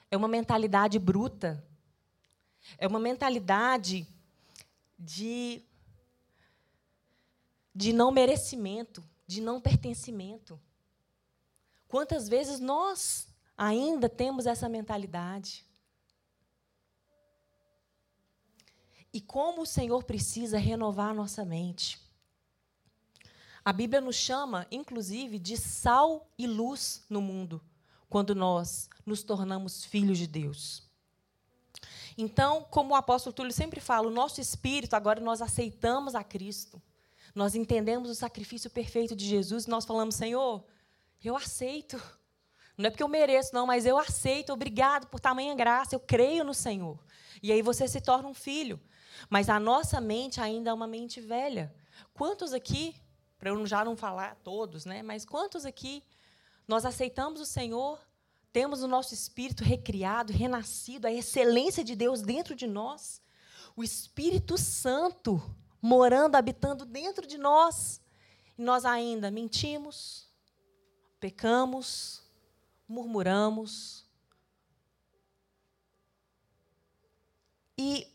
[0.09, 1.63] é uma mentalidade bruta,
[2.77, 4.07] é uma mentalidade
[4.97, 5.63] de,
[7.73, 10.59] de não merecimento, de não pertencimento.
[11.91, 13.27] Quantas vezes nós
[13.57, 15.65] ainda temos essa mentalidade?
[19.13, 21.99] E como o Senhor precisa renovar a nossa mente.
[23.65, 27.61] A Bíblia nos chama, inclusive, de sal e luz no mundo,
[28.09, 30.89] quando nós nos tornamos filhos de Deus.
[32.17, 36.81] Então, como o apóstolo Túlio sempre fala, o nosso espírito, agora nós aceitamos a Cristo.
[37.35, 40.63] Nós entendemos o sacrifício perfeito de Jesus e nós falamos, Senhor,
[41.27, 42.01] eu aceito.
[42.77, 44.53] Não é porque eu mereço, não, mas eu aceito.
[44.53, 45.95] Obrigado por tamanha graça.
[45.95, 46.97] Eu creio no Senhor.
[47.41, 48.79] E aí você se torna um filho.
[49.29, 51.73] Mas a nossa mente ainda é uma mente velha.
[52.13, 52.95] Quantos aqui,
[53.37, 55.03] para eu já não falar todos, né?
[55.03, 56.03] Mas quantos aqui
[56.67, 57.99] nós aceitamos o Senhor
[58.51, 63.21] temos o nosso espírito recriado, renascido, a excelência de Deus dentro de nós,
[63.75, 65.41] o Espírito Santo
[65.81, 68.01] morando, habitando dentro de nós,
[68.57, 70.29] e nós ainda mentimos,
[71.21, 72.23] pecamos,
[72.87, 74.03] murmuramos.
[77.77, 78.07] E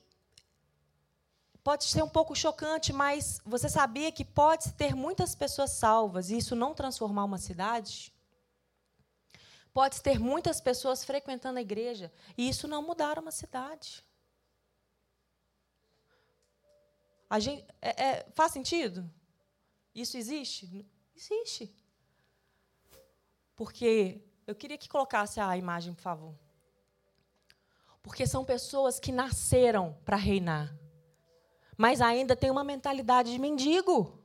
[1.63, 6.37] pode ser um pouco chocante, mas você sabia que pode ter muitas pessoas salvas e
[6.37, 8.13] isso não transformar uma cidade?
[9.73, 14.05] Pode ter muitas pessoas frequentando a igreja e isso não mudar uma cidade.
[17.31, 19.09] A gente, é, é, faz sentido?
[19.95, 20.87] Isso existe?
[21.15, 21.86] Existe.
[23.57, 26.35] Porque eu queria que colocasse a imagem, por favor.
[28.03, 30.73] Porque são pessoas que nasceram para reinar,
[31.77, 34.23] mas ainda têm uma mentalidade de mendigo.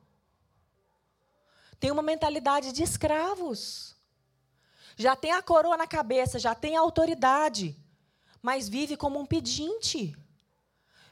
[1.80, 3.91] Tem uma mentalidade de escravos
[4.96, 7.76] já tem a coroa na cabeça, já tem a autoridade,
[8.41, 10.15] mas vive como um pedinte.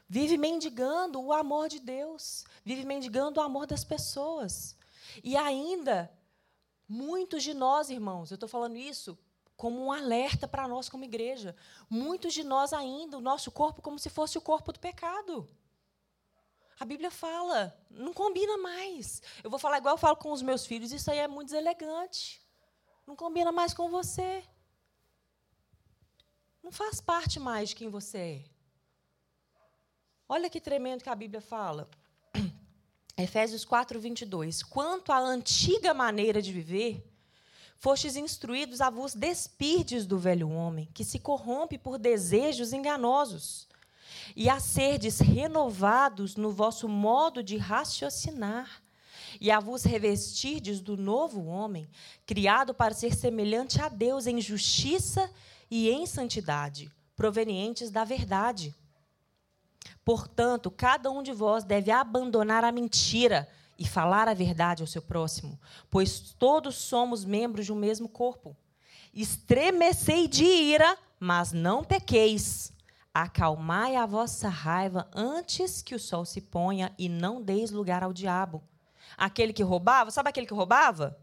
[0.08, 4.76] Vive mendigando o amor de Deus, vive mendigando o amor das pessoas.
[5.22, 6.10] E ainda,
[6.90, 9.16] muitos de nós, irmãos, eu estou falando isso
[9.56, 11.54] como um alerta para nós como igreja.
[11.88, 15.48] Muitos de nós ainda, o nosso corpo como se fosse o corpo do pecado.
[16.80, 19.22] A Bíblia fala, não combina mais.
[19.44, 22.42] Eu vou falar igual eu falo com os meus filhos, isso aí é muito deselegante.
[23.06, 24.42] Não combina mais com você.
[26.62, 28.44] Não faz parte mais de quem você é.
[30.28, 31.88] Olha que tremendo que a Bíblia fala.
[33.16, 34.62] Efésios 4, 22.
[34.62, 37.04] Quanto à antiga maneira de viver,
[37.76, 43.68] fostes instruídos a vos despirdes do velho homem, que se corrompe por desejos enganosos,
[44.36, 48.82] e a serdes renovados no vosso modo de raciocinar
[49.40, 51.88] e a vos revestirdes do novo homem,
[52.26, 55.30] criado para ser semelhante a Deus em justiça
[55.70, 58.74] e em santidade, provenientes da verdade.
[60.10, 65.00] Portanto, cada um de vós deve abandonar a mentira e falar a verdade ao seu
[65.00, 65.56] próximo,
[65.88, 68.56] pois todos somos membros de um mesmo corpo.
[69.14, 72.72] Estremecei de ira, mas não pequeis.
[73.14, 78.12] Acalmai a vossa raiva antes que o sol se ponha e não deis lugar ao
[78.12, 78.64] diabo.
[79.16, 81.16] Aquele que roubava, sabe aquele que roubava?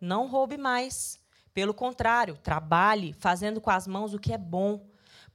[0.00, 1.20] Não roube mais.
[1.54, 4.84] Pelo contrário, trabalhe fazendo com as mãos o que é bom,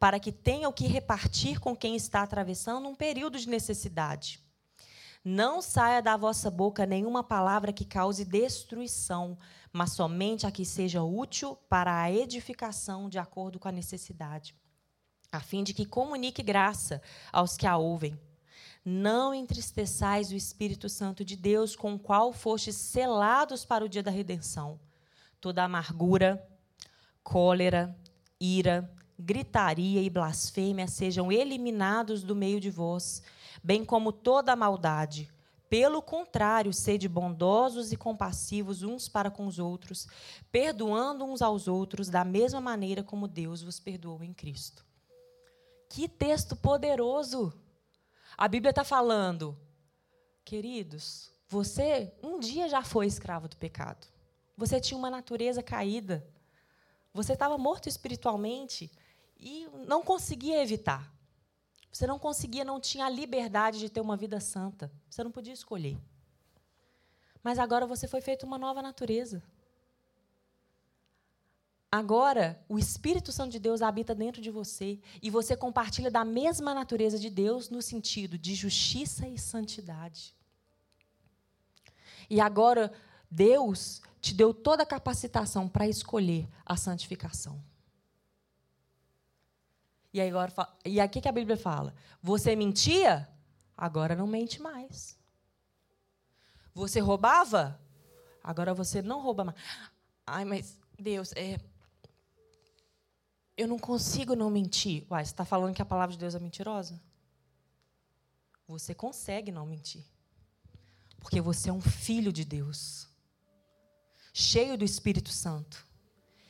[0.04, 4.44] para que tenha o que repartir com quem está atravessando um período de necessidade.
[5.24, 9.38] Não saia da vossa boca nenhuma palavra que cause destruição,
[9.72, 14.54] mas somente a que seja útil para a edificação de acordo com a necessidade,
[15.32, 18.20] a fim de que comunique graça aos que a ouvem.
[18.84, 24.04] Não entristeçais o Espírito Santo de Deus, com o qual fostes selados para o dia
[24.04, 24.82] da redenção.
[25.40, 26.46] Toda amargura,
[27.24, 27.98] cólera,
[28.38, 33.22] ira, gritaria e blasfêmia sejam eliminados do meio de vós,
[33.64, 35.32] bem como toda maldade.
[35.70, 40.08] Pelo contrário, sede bondosos e compassivos uns para com os outros,
[40.52, 44.86] perdoando uns aos outros da mesma maneira como Deus vos perdoou em Cristo.
[45.90, 47.54] Que texto poderoso!
[48.38, 49.58] A Bíblia está falando,
[50.44, 54.08] queridos, você um dia já foi escravo do pecado.
[54.58, 56.28] Você tinha uma natureza caída.
[57.14, 58.92] Você estava morto espiritualmente
[59.44, 61.12] e não conseguia evitar.
[61.92, 64.92] Você não conseguia, não tinha a liberdade de ter uma vida santa.
[65.10, 66.00] Você não podia escolher.
[67.44, 69.44] Mas agora você foi feito uma nova natureza.
[71.92, 76.74] Agora, o Espírito Santo de Deus habita dentro de você e você compartilha da mesma
[76.74, 80.34] natureza de Deus no sentido de justiça e santidade.
[82.28, 82.92] E agora,
[83.30, 87.62] Deus te deu toda a capacitação para escolher a santificação.
[90.14, 90.54] E, aí agora,
[90.86, 93.28] e aqui que a Bíblia fala: você mentia?
[93.76, 95.18] Agora não mente mais.
[96.74, 97.80] Você roubava?
[98.44, 99.58] Agora você não rouba mais.
[100.26, 101.60] Ai, mas Deus, é,
[103.58, 105.06] eu não consigo não mentir.
[105.10, 107.02] Uai, você está falando que a palavra de Deus é mentirosa?
[108.68, 110.04] Você consegue não mentir.
[111.20, 113.08] Porque você é um filho de Deus,
[114.34, 115.86] cheio do Espírito Santo.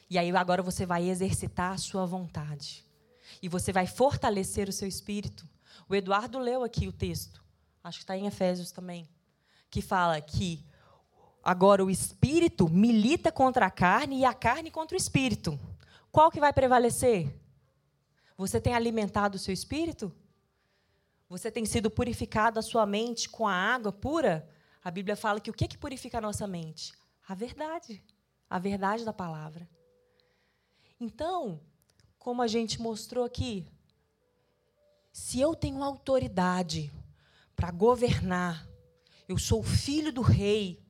[0.10, 2.83] E aí agora você vai exercitar a sua vontade.
[3.44, 5.46] E você vai fortalecer o seu espírito.
[5.90, 7.44] O Eduardo leu aqui o texto,
[7.84, 9.06] acho que está em Efésios também,
[9.70, 10.66] que fala que
[11.44, 15.60] agora o espírito milita contra a carne e a carne contra o espírito.
[16.10, 17.38] Qual que vai prevalecer?
[18.38, 20.10] Você tem alimentado o seu espírito?
[21.28, 24.50] Você tem sido purificado a sua mente com a água pura?
[24.82, 26.94] A Bíblia fala que o que, que purifica a nossa mente?
[27.28, 28.02] A verdade.
[28.50, 29.68] A verdade da palavra.
[30.98, 31.60] Então,
[32.24, 33.68] como a gente mostrou aqui,
[35.12, 36.90] se eu tenho autoridade
[37.54, 38.66] para governar,
[39.28, 40.82] eu sou filho do rei,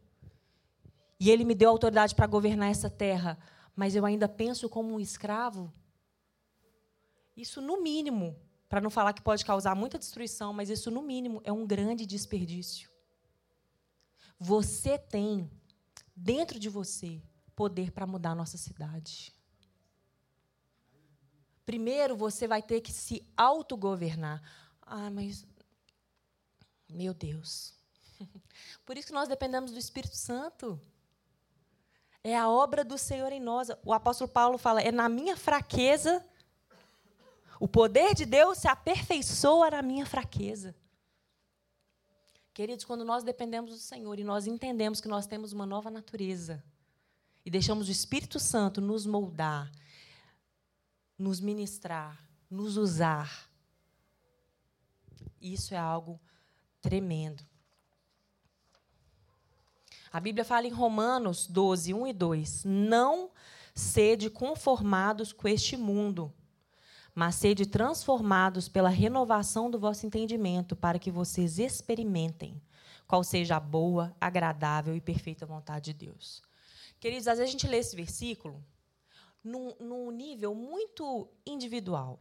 [1.20, 3.40] e ele me deu autoridade para governar essa terra,
[3.76, 5.74] mas eu ainda penso como um escravo,
[7.36, 11.42] isso, no mínimo, para não falar que pode causar muita destruição, mas isso, no mínimo,
[11.44, 12.92] é um grande desperdício.
[14.40, 15.50] Você tem,
[16.16, 17.24] dentro de você,
[17.56, 19.34] poder para mudar a nossa cidade.
[21.66, 24.42] Primeiro, você vai ter que se autogovernar.
[24.82, 25.46] Ah, mas.
[26.90, 27.74] Meu Deus.
[28.86, 30.80] Por isso que nós dependemos do Espírito Santo.
[32.24, 33.70] É a obra do Senhor em nós.
[33.84, 36.26] O apóstolo Paulo fala: é na minha fraqueza.
[37.60, 40.76] O poder de Deus se aperfeiçoa na minha fraqueza.
[42.54, 46.64] Queridos, quando nós dependemos do Senhor e nós entendemos que nós temos uma nova natureza
[47.46, 49.72] e deixamos o Espírito Santo nos moldar,
[51.18, 52.18] nos ministrar,
[52.50, 53.50] nos usar,
[55.42, 56.20] isso é algo
[56.82, 57.44] tremendo.
[60.12, 63.32] A Bíblia fala em Romanos 12, 1 e 2: Não
[63.74, 66.32] sede conformados com este mundo,
[67.16, 72.62] mas sede transformados pela renovação do vosso entendimento, para que vocês experimentem
[73.08, 76.42] qual seja a boa, agradável e perfeita vontade de Deus.
[77.00, 78.64] Queridos, às vezes a gente lê esse versículo
[79.44, 82.20] num, num nível muito individual.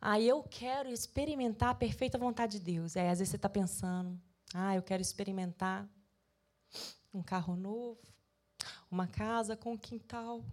[0.00, 2.96] Ah, eu quero experimentar a perfeita vontade de Deus.
[2.96, 4.20] Aí, às vezes você está pensando,
[4.52, 5.88] ah, eu quero experimentar
[7.14, 8.00] um carro novo,
[8.90, 10.44] uma casa com quintal.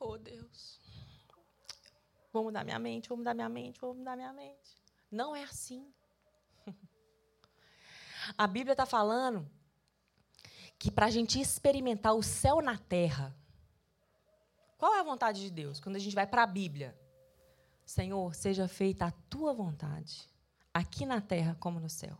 [0.00, 0.80] Oh, Deus.
[2.32, 4.76] Vou mudar minha mente, vou mudar minha mente, vou mudar minha mente.
[5.10, 5.92] Não é assim.
[8.36, 9.48] A Bíblia está falando
[10.78, 13.34] que para a gente experimentar o céu na terra,
[14.78, 15.80] qual é a vontade de Deus?
[15.80, 16.96] Quando a gente vai para a Bíblia,
[17.84, 20.28] Senhor, seja feita a tua vontade,
[20.72, 22.16] aqui na terra como no céu.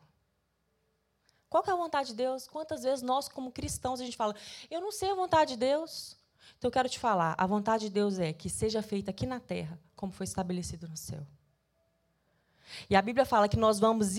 [1.48, 2.48] Qual é a vontade de Deus?
[2.48, 4.34] Quantas vezes nós, como cristãos, a gente fala,
[4.70, 6.16] eu não sei a vontade de Deus.
[6.58, 9.38] Então eu quero te falar, a vontade de Deus é que seja feita aqui na
[9.38, 11.24] terra, como foi estabelecido no céu.
[12.90, 14.16] E a Bíblia fala que nós vamos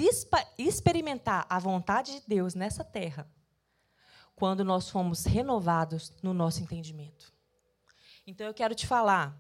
[0.58, 3.30] experimentar a vontade de Deus nessa terra
[4.36, 7.39] quando nós fomos renovados no nosso entendimento.
[8.30, 9.36] Então eu quero te falar.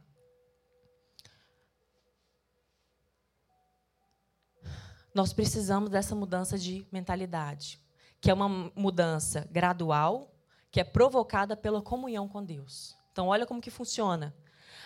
[5.13, 7.79] Nós precisamos dessa mudança de mentalidade,
[8.19, 10.35] que é uma mudança gradual,
[10.71, 12.97] que é provocada pela comunhão com Deus.
[13.11, 14.35] Então, olha como que funciona.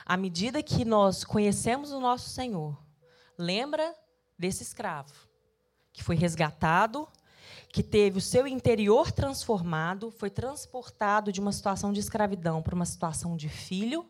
[0.05, 2.77] À medida que nós conhecemos o nosso Senhor,
[3.37, 3.95] lembra
[4.37, 5.13] desse escravo
[5.93, 7.07] que foi resgatado,
[7.73, 12.85] que teve o seu interior transformado, foi transportado de uma situação de escravidão para uma
[12.85, 14.07] situação de filho,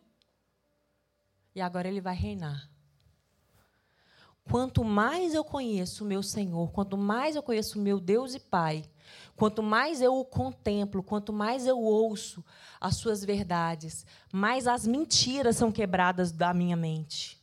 [1.55, 2.69] e agora ele vai reinar.
[4.43, 8.39] Quanto mais eu conheço o meu Senhor, quanto mais eu conheço o meu Deus e
[8.41, 8.83] Pai,
[9.33, 12.43] quanto mais eu o contemplo, quanto mais eu ouço
[12.81, 17.41] as suas verdades, mais as mentiras são quebradas da minha mente,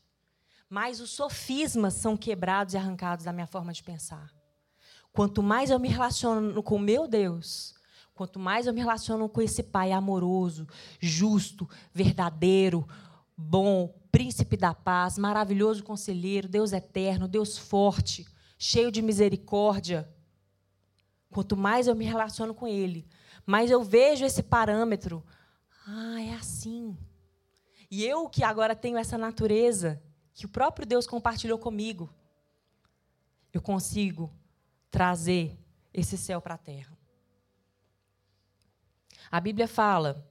[0.69, 4.39] mais os sofismas são quebrados e arrancados da minha forma de pensar.
[5.13, 7.75] Quanto mais eu me relaciono com meu Deus,
[8.15, 10.67] quanto mais eu me relaciono com esse Pai amoroso,
[11.01, 12.87] justo, verdadeiro,
[13.37, 18.27] bom, príncipe da paz, maravilhoso conselheiro, Deus eterno, Deus forte,
[18.59, 20.09] cheio de misericórdia.
[21.31, 23.07] Quanto mais eu me relaciono com Ele,
[23.47, 25.25] mais eu vejo esse parâmetro.
[25.87, 26.97] Ah, é assim.
[27.91, 30.01] E eu que agora tenho essa natureza,
[30.33, 32.09] que o próprio Deus compartilhou comigo,
[33.53, 34.31] eu consigo
[34.91, 35.59] trazer
[35.93, 36.97] esse céu para a terra.
[39.31, 40.27] A Bíblia fala,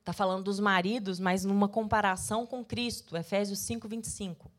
[0.00, 4.50] está falando dos maridos, mas numa comparação com Cristo, Efésios 5, 25.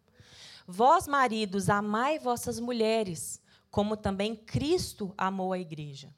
[0.67, 3.39] Vós, maridos, amai vossas mulheres,
[3.69, 6.13] como também Cristo amou a igreja.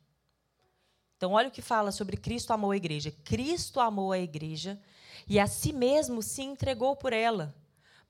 [1.18, 3.12] Então, olha o que fala sobre Cristo amou a igreja.
[3.26, 4.80] Cristo amou a igreja
[5.28, 7.54] e a si mesmo se entregou por ela,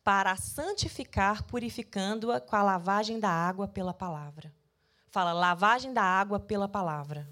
[0.03, 4.53] para a santificar, purificando-a com a lavagem da água pela palavra.
[5.17, 7.27] Fala, lavagem da água pela palavra.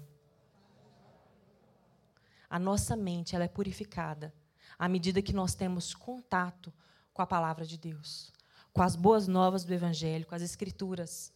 [2.50, 4.34] A nossa mente ela é purificada
[4.76, 6.74] à medida que nós temos contato
[7.14, 8.32] com a palavra de Deus,
[8.72, 11.32] com as boas novas do Evangelho, com as Escrituras.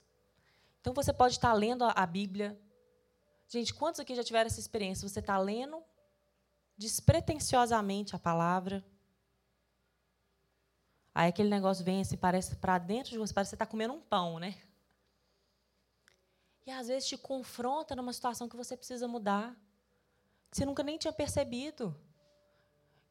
[0.80, 2.61] Então você pode estar lendo a Bíblia.
[3.46, 5.09] Gente, quantos aqui já tiveram essa experiência?
[5.09, 5.80] Você está lendo
[6.76, 8.84] despretensiosamente a palavra.
[11.14, 13.94] Aí aquele negócio vem assim, parece para dentro de você, parece que você está comendo
[13.94, 14.57] um pão, né?
[16.66, 19.56] E às vezes te confronta numa situação que você precisa mudar,
[20.50, 21.94] que você nunca nem tinha percebido.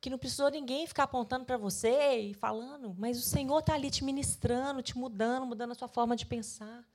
[0.02, 3.91] Que não precisou ninguém ficar apontando para você e falando, mas o Senhor está ali
[3.91, 6.88] te ministrando, te mudando, mudando a sua forma de pensar,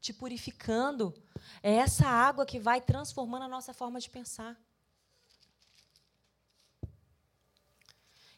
[0.00, 1.14] te purificando.
[1.62, 4.60] É essa água que vai transformando a nossa forma de pensar.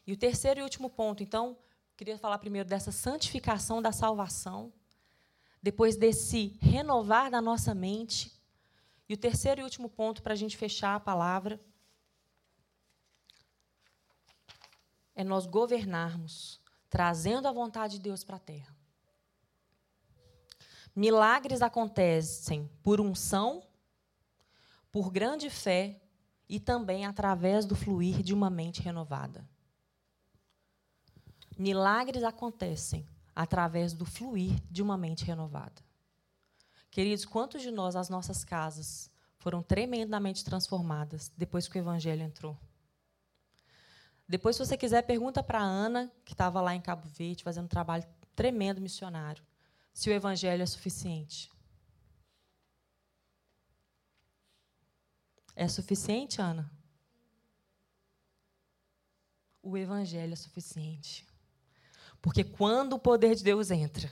[0.05, 1.57] E o terceiro e último ponto, então,
[1.97, 4.71] queria falar primeiro dessa santificação da salvação
[5.65, 8.31] depois desse renovar da nossa mente.
[9.09, 11.59] E o terceiro e último ponto para a gente fechar a palavra
[15.15, 18.75] é nós governarmos, trazendo a vontade de Deus para a terra.
[20.95, 23.65] Milagres acontecem por unção,
[24.91, 25.99] por grande fé
[26.47, 29.49] e também através do fluir de uma mente renovada.
[31.57, 33.03] Milagres acontecem
[33.35, 35.83] através do fluir de uma mente renovada.
[36.89, 42.57] Queridos, quantos de nós, as nossas casas, foram tremendamente transformadas depois que o Evangelho entrou?
[44.27, 47.65] Depois, se você quiser, pergunta para a Ana, que estava lá em Cabo Verde, fazendo
[47.65, 48.05] um trabalho
[48.35, 49.43] tremendo missionário,
[49.93, 51.51] se o Evangelho é suficiente.
[55.55, 56.71] É suficiente, Ana?
[59.61, 61.27] O Evangelho é suficiente.
[62.25, 64.11] Porque quando o poder de Deus entra,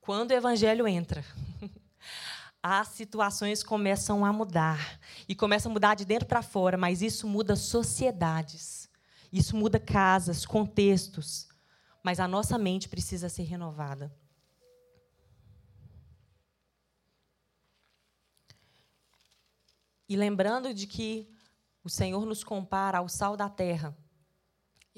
[0.00, 1.22] quando o evangelho entra,
[2.62, 4.98] as situações começam a mudar.
[5.28, 8.88] E começam a mudar de dentro para fora, mas isso muda sociedades.
[9.30, 11.46] Isso muda casas, contextos.
[12.02, 14.10] Mas a nossa mente precisa ser renovada.
[20.08, 21.30] E lembrando de que
[21.84, 23.94] o Senhor nos compara ao sal da terra.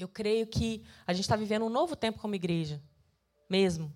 [0.01, 2.82] Eu creio que a gente está vivendo um novo tempo como igreja,
[3.48, 3.92] mesmo.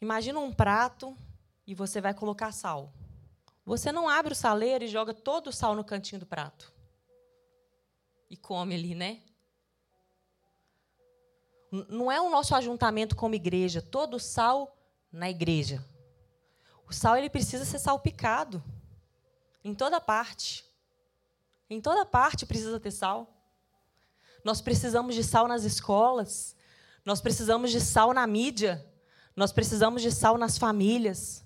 [0.00, 1.16] Imagina um prato
[1.66, 2.92] e você vai colocar sal.
[3.64, 6.72] Você não abre o saleiro e joga todo o sal no cantinho do prato.
[8.28, 9.22] E come ali, né?
[11.88, 14.76] Não é o nosso ajuntamento como igreja, todo o sal
[15.12, 15.84] na igreja.
[16.86, 18.62] O sal ele precisa ser salpicado
[19.62, 20.64] em toda parte.
[21.70, 23.32] Em toda parte precisa ter sal.
[24.44, 26.56] Nós precisamos de sal nas escolas.
[27.04, 28.84] Nós precisamos de sal na mídia.
[29.36, 31.44] Nós precisamos de sal nas famílias.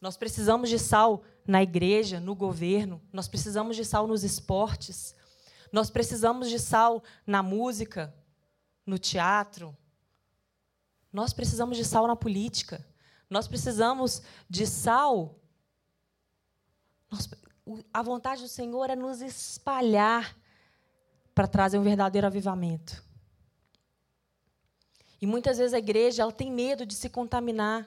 [0.00, 3.00] Nós precisamos de sal na igreja, no governo.
[3.12, 5.14] Nós precisamos de sal nos esportes.
[5.72, 8.12] Nós precisamos de sal na música,
[8.84, 9.76] no teatro.
[11.12, 12.84] Nós precisamos de sal na política.
[13.28, 15.38] Nós precisamos de sal.
[17.08, 17.28] Nós,
[17.92, 20.36] a vontade do Senhor é nos espalhar
[21.34, 23.02] para trazer um verdadeiro avivamento.
[25.20, 27.86] E muitas vezes a igreja ela tem medo de se contaminar.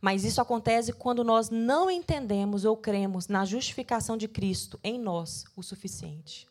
[0.00, 5.44] Mas isso acontece quando nós não entendemos ou cremos na justificação de Cristo em nós
[5.56, 6.48] o suficiente.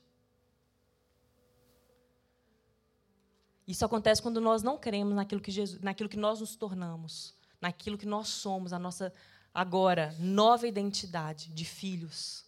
[3.68, 7.97] Isso acontece quando nós não cremos naquilo que, Jesus, naquilo que nós nos tornamos, naquilo
[7.97, 9.11] que nós somos, a nossa
[9.56, 12.43] agora nova identidade de filhos,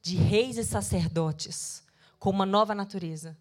[0.00, 1.84] de reis e sacerdotes,
[2.18, 3.36] com uma nova natureza.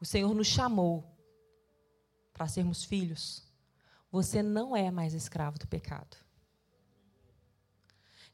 [0.00, 1.16] O Senhor nos chamou
[2.32, 3.44] para sermos filhos.
[4.10, 6.16] Você não é mais escravo do pecado.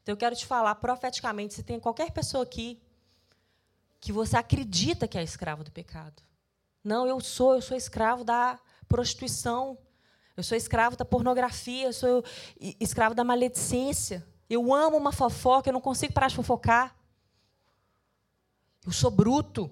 [0.01, 2.81] Então eu quero te falar profeticamente, se tem qualquer pessoa aqui
[3.99, 6.23] que você acredita que é escravo do pecado.
[6.83, 9.77] Não, eu sou, eu sou escravo da prostituição.
[10.35, 12.23] Eu sou escravo da pornografia, eu sou
[12.79, 14.25] escravo da maledicência.
[14.49, 16.95] Eu amo uma fofoca, eu não consigo parar de fofocar.
[18.85, 19.71] Eu sou bruto.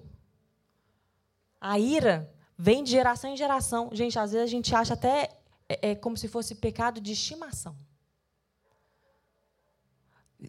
[1.60, 3.90] A ira vem de geração em geração.
[3.92, 5.36] Gente, às vezes a gente acha até
[5.68, 7.76] é, é como se fosse pecado de estimação.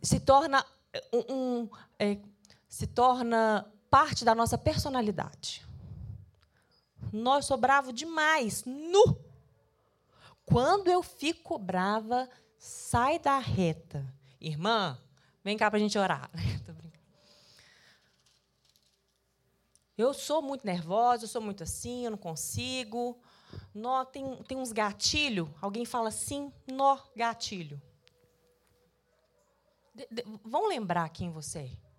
[0.02, 0.66] Se torna
[1.12, 2.18] um, um é,
[2.68, 5.66] se torna parte da nossa personalidade.
[7.12, 9.31] Nós sou bravo demais, nu.
[10.52, 14.06] Quando eu fico brava, sai da reta.
[14.40, 15.00] Irmã,
[15.44, 16.30] vem cá para a gente orar.
[19.98, 23.22] Eu sou muito nervosa, eu sou muito assim, eu não consigo.
[23.72, 25.54] Nó, tem, tem uns gatilho.
[25.62, 27.80] Alguém fala assim, nó, gatilho.
[29.94, 31.91] De, de, vão lembrar quem você é.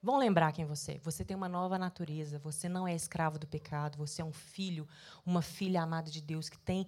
[0.00, 0.98] Vão lembrar quem você é.
[0.98, 2.38] Você tem uma nova natureza.
[2.38, 3.98] Você não é escravo do pecado.
[3.98, 4.86] Você é um filho,
[5.26, 6.86] uma filha amada de Deus que tem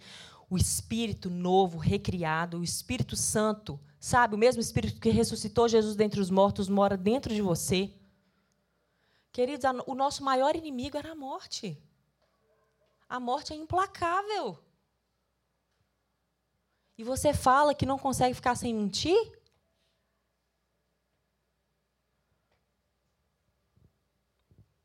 [0.49, 3.81] o Espírito novo, recriado, o Espírito Santo.
[3.99, 4.35] Sabe?
[4.37, 7.93] O mesmo Espírito que ressuscitou Jesus dentre os mortos mora dentro de você.
[9.33, 11.77] Queridos, o nosso maior inimigo era a morte.
[13.09, 14.59] A morte é implacável.
[16.97, 19.40] E você fala que não consegue ficar sem mentir?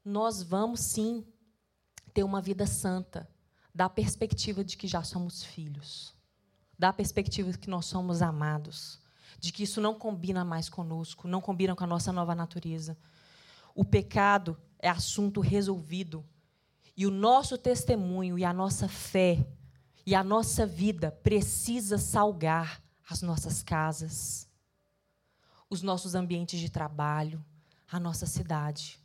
[0.05, 1.25] Nós vamos sim
[2.13, 3.27] ter uma vida santa,
[3.73, 6.13] da perspectiva de que já somos filhos,
[6.79, 9.01] da perspectiva de que nós somos amados,
[9.39, 12.97] de que isso não combina mais conosco, não combina com a nossa nova natureza.
[13.73, 16.23] O pecado é assunto resolvido.
[16.95, 19.45] E o nosso testemunho e a nossa fé
[20.05, 24.47] e a nossa vida precisa salgar as nossas casas,
[25.69, 27.43] os nossos ambientes de trabalho,
[27.91, 29.03] a nossa cidade.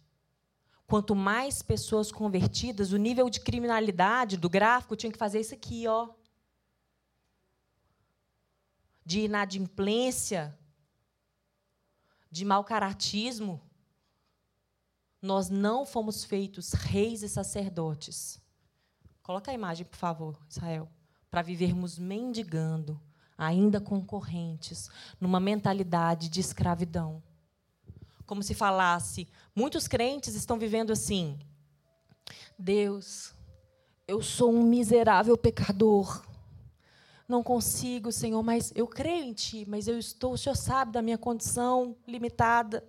[0.90, 5.86] Quanto mais pessoas convertidas, o nível de criminalidade do gráfico tinha que fazer isso aqui,
[5.86, 6.08] ó.
[9.06, 10.58] De inadimplência,
[12.28, 13.62] de mau caratismo.
[15.22, 18.42] Nós não fomos feitos reis e sacerdotes.
[19.22, 20.90] Coloca a imagem, por favor, Israel.
[21.30, 23.00] Para vivermos mendigando,
[23.38, 27.22] ainda concorrentes, numa mentalidade de escravidão
[28.30, 29.26] como se falasse.
[29.56, 31.36] Muitos crentes estão vivendo assim:
[32.56, 33.34] Deus,
[34.06, 36.24] eu sou um miserável pecador.
[37.26, 41.02] Não consigo, Senhor, mas eu creio em Ti, mas eu estou, o Senhor sabe da
[41.02, 42.88] minha condição limitada.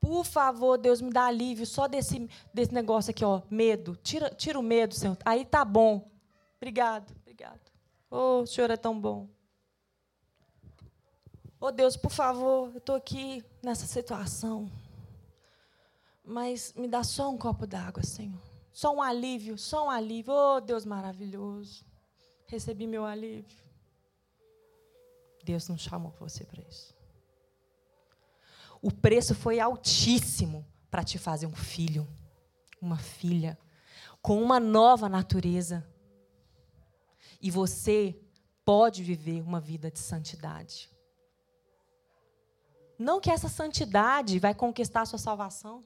[0.00, 3.96] Por favor, Deus, me dá alívio só desse, desse negócio aqui, ó, medo.
[3.96, 5.18] Tira, tira o medo, Senhor.
[5.24, 6.08] Aí tá bom.
[6.58, 7.72] Obrigado, obrigado.
[8.08, 9.28] Oh, o Senhor é tão bom.
[11.60, 14.70] Oh Deus, por favor, eu estou aqui nessa situação.
[16.24, 18.40] Mas me dá só um copo d'água, Senhor.
[18.72, 20.32] Só um alívio, só um alívio.
[20.32, 21.84] Oh Deus maravilhoso.
[22.46, 23.58] Recebi meu alívio.
[25.42, 26.94] Deus não chamou você para isso.
[28.80, 32.06] O preço foi altíssimo para te fazer um filho,
[32.80, 33.58] uma filha,
[34.22, 35.84] com uma nova natureza.
[37.42, 38.16] E você
[38.64, 40.88] pode viver uma vida de santidade.
[42.98, 45.84] Não que essa santidade vai conquistar a sua salvação.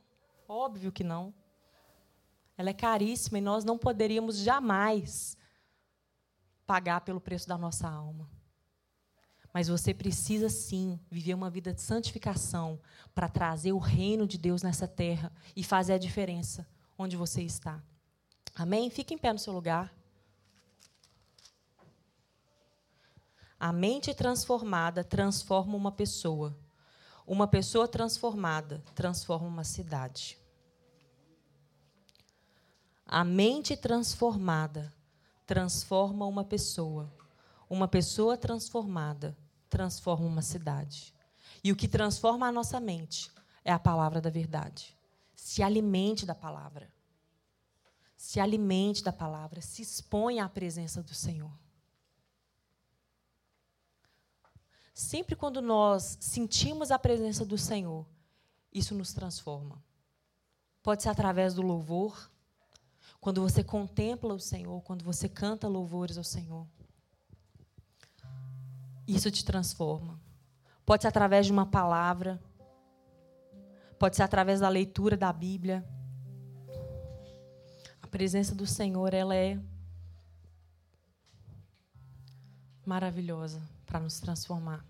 [0.49, 1.35] Óbvio que não.
[2.57, 5.37] Ela é caríssima e nós não poderíamos jamais
[6.67, 8.31] pagar pelo preço da nossa alma.
[9.53, 12.81] Mas você precisa sim viver uma vida de santificação
[13.15, 17.83] para trazer o reino de Deus nessa terra e fazer a diferença onde você está.
[18.55, 18.89] Amém?
[18.89, 19.95] Fique em pé no seu lugar.
[23.61, 26.57] A mente transformada transforma uma pessoa.
[27.27, 30.39] Uma pessoa transformada transforma uma cidade.
[33.07, 34.93] A mente transformada
[35.47, 37.13] transforma uma pessoa.
[37.69, 39.37] Uma pessoa transformada
[39.69, 41.15] transforma uma cidade.
[41.63, 43.31] E o que transforma a nossa mente
[43.65, 44.97] é a palavra da verdade.
[45.37, 46.91] Se alimente da palavra.
[48.17, 49.61] Se alimente da palavra.
[49.61, 51.53] Se exponha à presença do Senhor.
[54.93, 58.07] Sempre quando nós sentimos a presença do Senhor,
[58.73, 59.83] isso nos transforma.
[60.83, 62.31] Pode ser através do louvor,
[63.21, 66.67] quando você contempla o Senhor, quando você canta louvores ao Senhor.
[69.07, 70.21] Isso te transforma.
[70.85, 72.43] Pode ser através de uma palavra,
[73.99, 75.89] pode ser através da leitura da Bíblia.
[78.03, 79.59] A presença do Senhor, ela é
[82.85, 84.85] maravilhosa para nos transformar.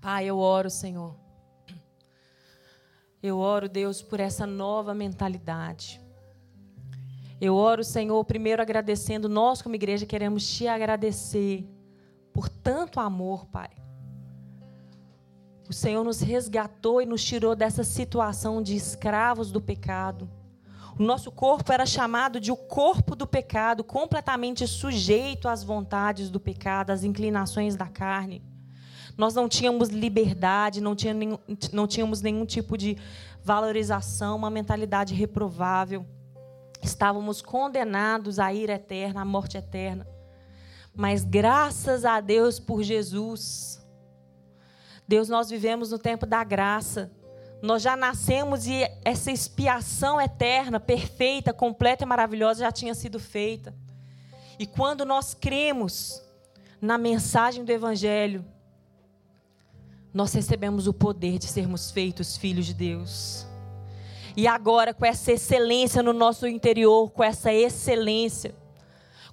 [0.00, 1.14] Pai, eu oro, Senhor.
[3.22, 6.00] Eu oro, Deus, por essa nova mentalidade.
[7.40, 11.66] Eu oro, Senhor, primeiro agradecendo, nós como igreja queremos te agradecer
[12.32, 13.70] por tanto amor, Pai.
[15.68, 20.28] O Senhor nos resgatou e nos tirou dessa situação de escravos do pecado.
[20.98, 26.38] O nosso corpo era chamado de o corpo do pecado, completamente sujeito às vontades do
[26.38, 28.42] pecado, às inclinações da carne.
[29.16, 31.38] Nós não tínhamos liberdade, não, tinha nenhum,
[31.72, 32.96] não tínhamos nenhum tipo de
[33.42, 36.06] valorização, uma mentalidade reprovável.
[36.82, 40.06] Estávamos condenados à ira eterna, à morte eterna.
[40.94, 43.84] Mas graças a Deus por Jesus.
[45.06, 47.10] Deus, nós vivemos no tempo da graça.
[47.64, 53.74] Nós já nascemos e essa expiação eterna, perfeita, completa e maravilhosa já tinha sido feita.
[54.58, 56.22] E quando nós cremos
[56.78, 58.44] na mensagem do Evangelho,
[60.12, 63.46] nós recebemos o poder de sermos feitos filhos de Deus.
[64.36, 68.54] E agora, com essa excelência no nosso interior, com essa excelência,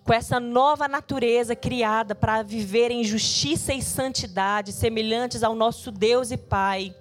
[0.06, 6.32] com essa nova natureza criada para viver em justiça e santidade, semelhantes ao nosso Deus
[6.32, 6.96] e Pai,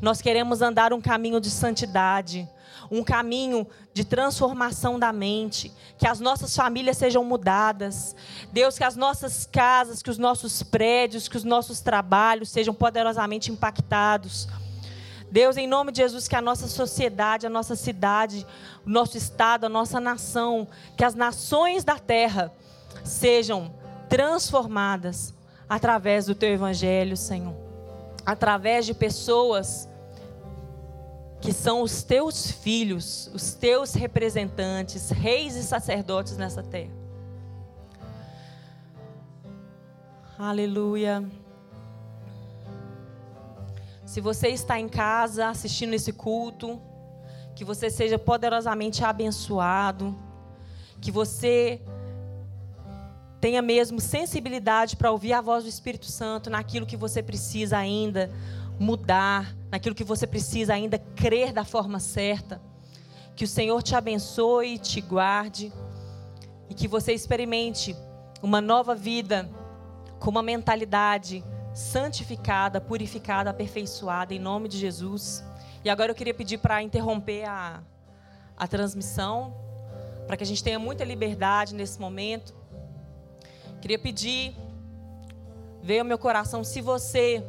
[0.00, 2.48] nós queremos andar um caminho de santidade,
[2.90, 8.14] um caminho de transformação da mente, que as nossas famílias sejam mudadas.
[8.52, 13.50] Deus, que as nossas casas, que os nossos prédios, que os nossos trabalhos sejam poderosamente
[13.50, 14.48] impactados.
[15.30, 18.46] Deus, em nome de Jesus, que a nossa sociedade, a nossa cidade,
[18.86, 22.52] o nosso estado, a nossa nação, que as nações da terra
[23.04, 23.74] sejam
[24.08, 25.34] transformadas
[25.68, 27.67] através do teu evangelho, Senhor.
[28.28, 29.88] Através de pessoas
[31.40, 36.92] que são os teus filhos, os teus representantes, reis e sacerdotes nessa terra.
[40.38, 41.26] Aleluia.
[44.04, 46.78] Se você está em casa assistindo esse culto,
[47.56, 50.14] que você seja poderosamente abençoado,
[51.00, 51.80] que você
[53.40, 58.30] tenha mesmo sensibilidade para ouvir a voz do Espírito Santo naquilo que você precisa ainda
[58.78, 62.60] mudar, naquilo que você precisa ainda crer da forma certa.
[63.36, 65.72] Que o Senhor te abençoe, te guarde
[66.68, 67.96] e que você experimente
[68.42, 69.48] uma nova vida
[70.18, 75.44] com uma mentalidade santificada, purificada, aperfeiçoada em nome de Jesus.
[75.84, 77.80] E agora eu queria pedir para interromper a,
[78.56, 79.54] a transmissão,
[80.26, 82.57] para que a gente tenha muita liberdade nesse momento.
[83.80, 84.54] Queria pedir,
[85.82, 87.44] veio ao meu coração, se você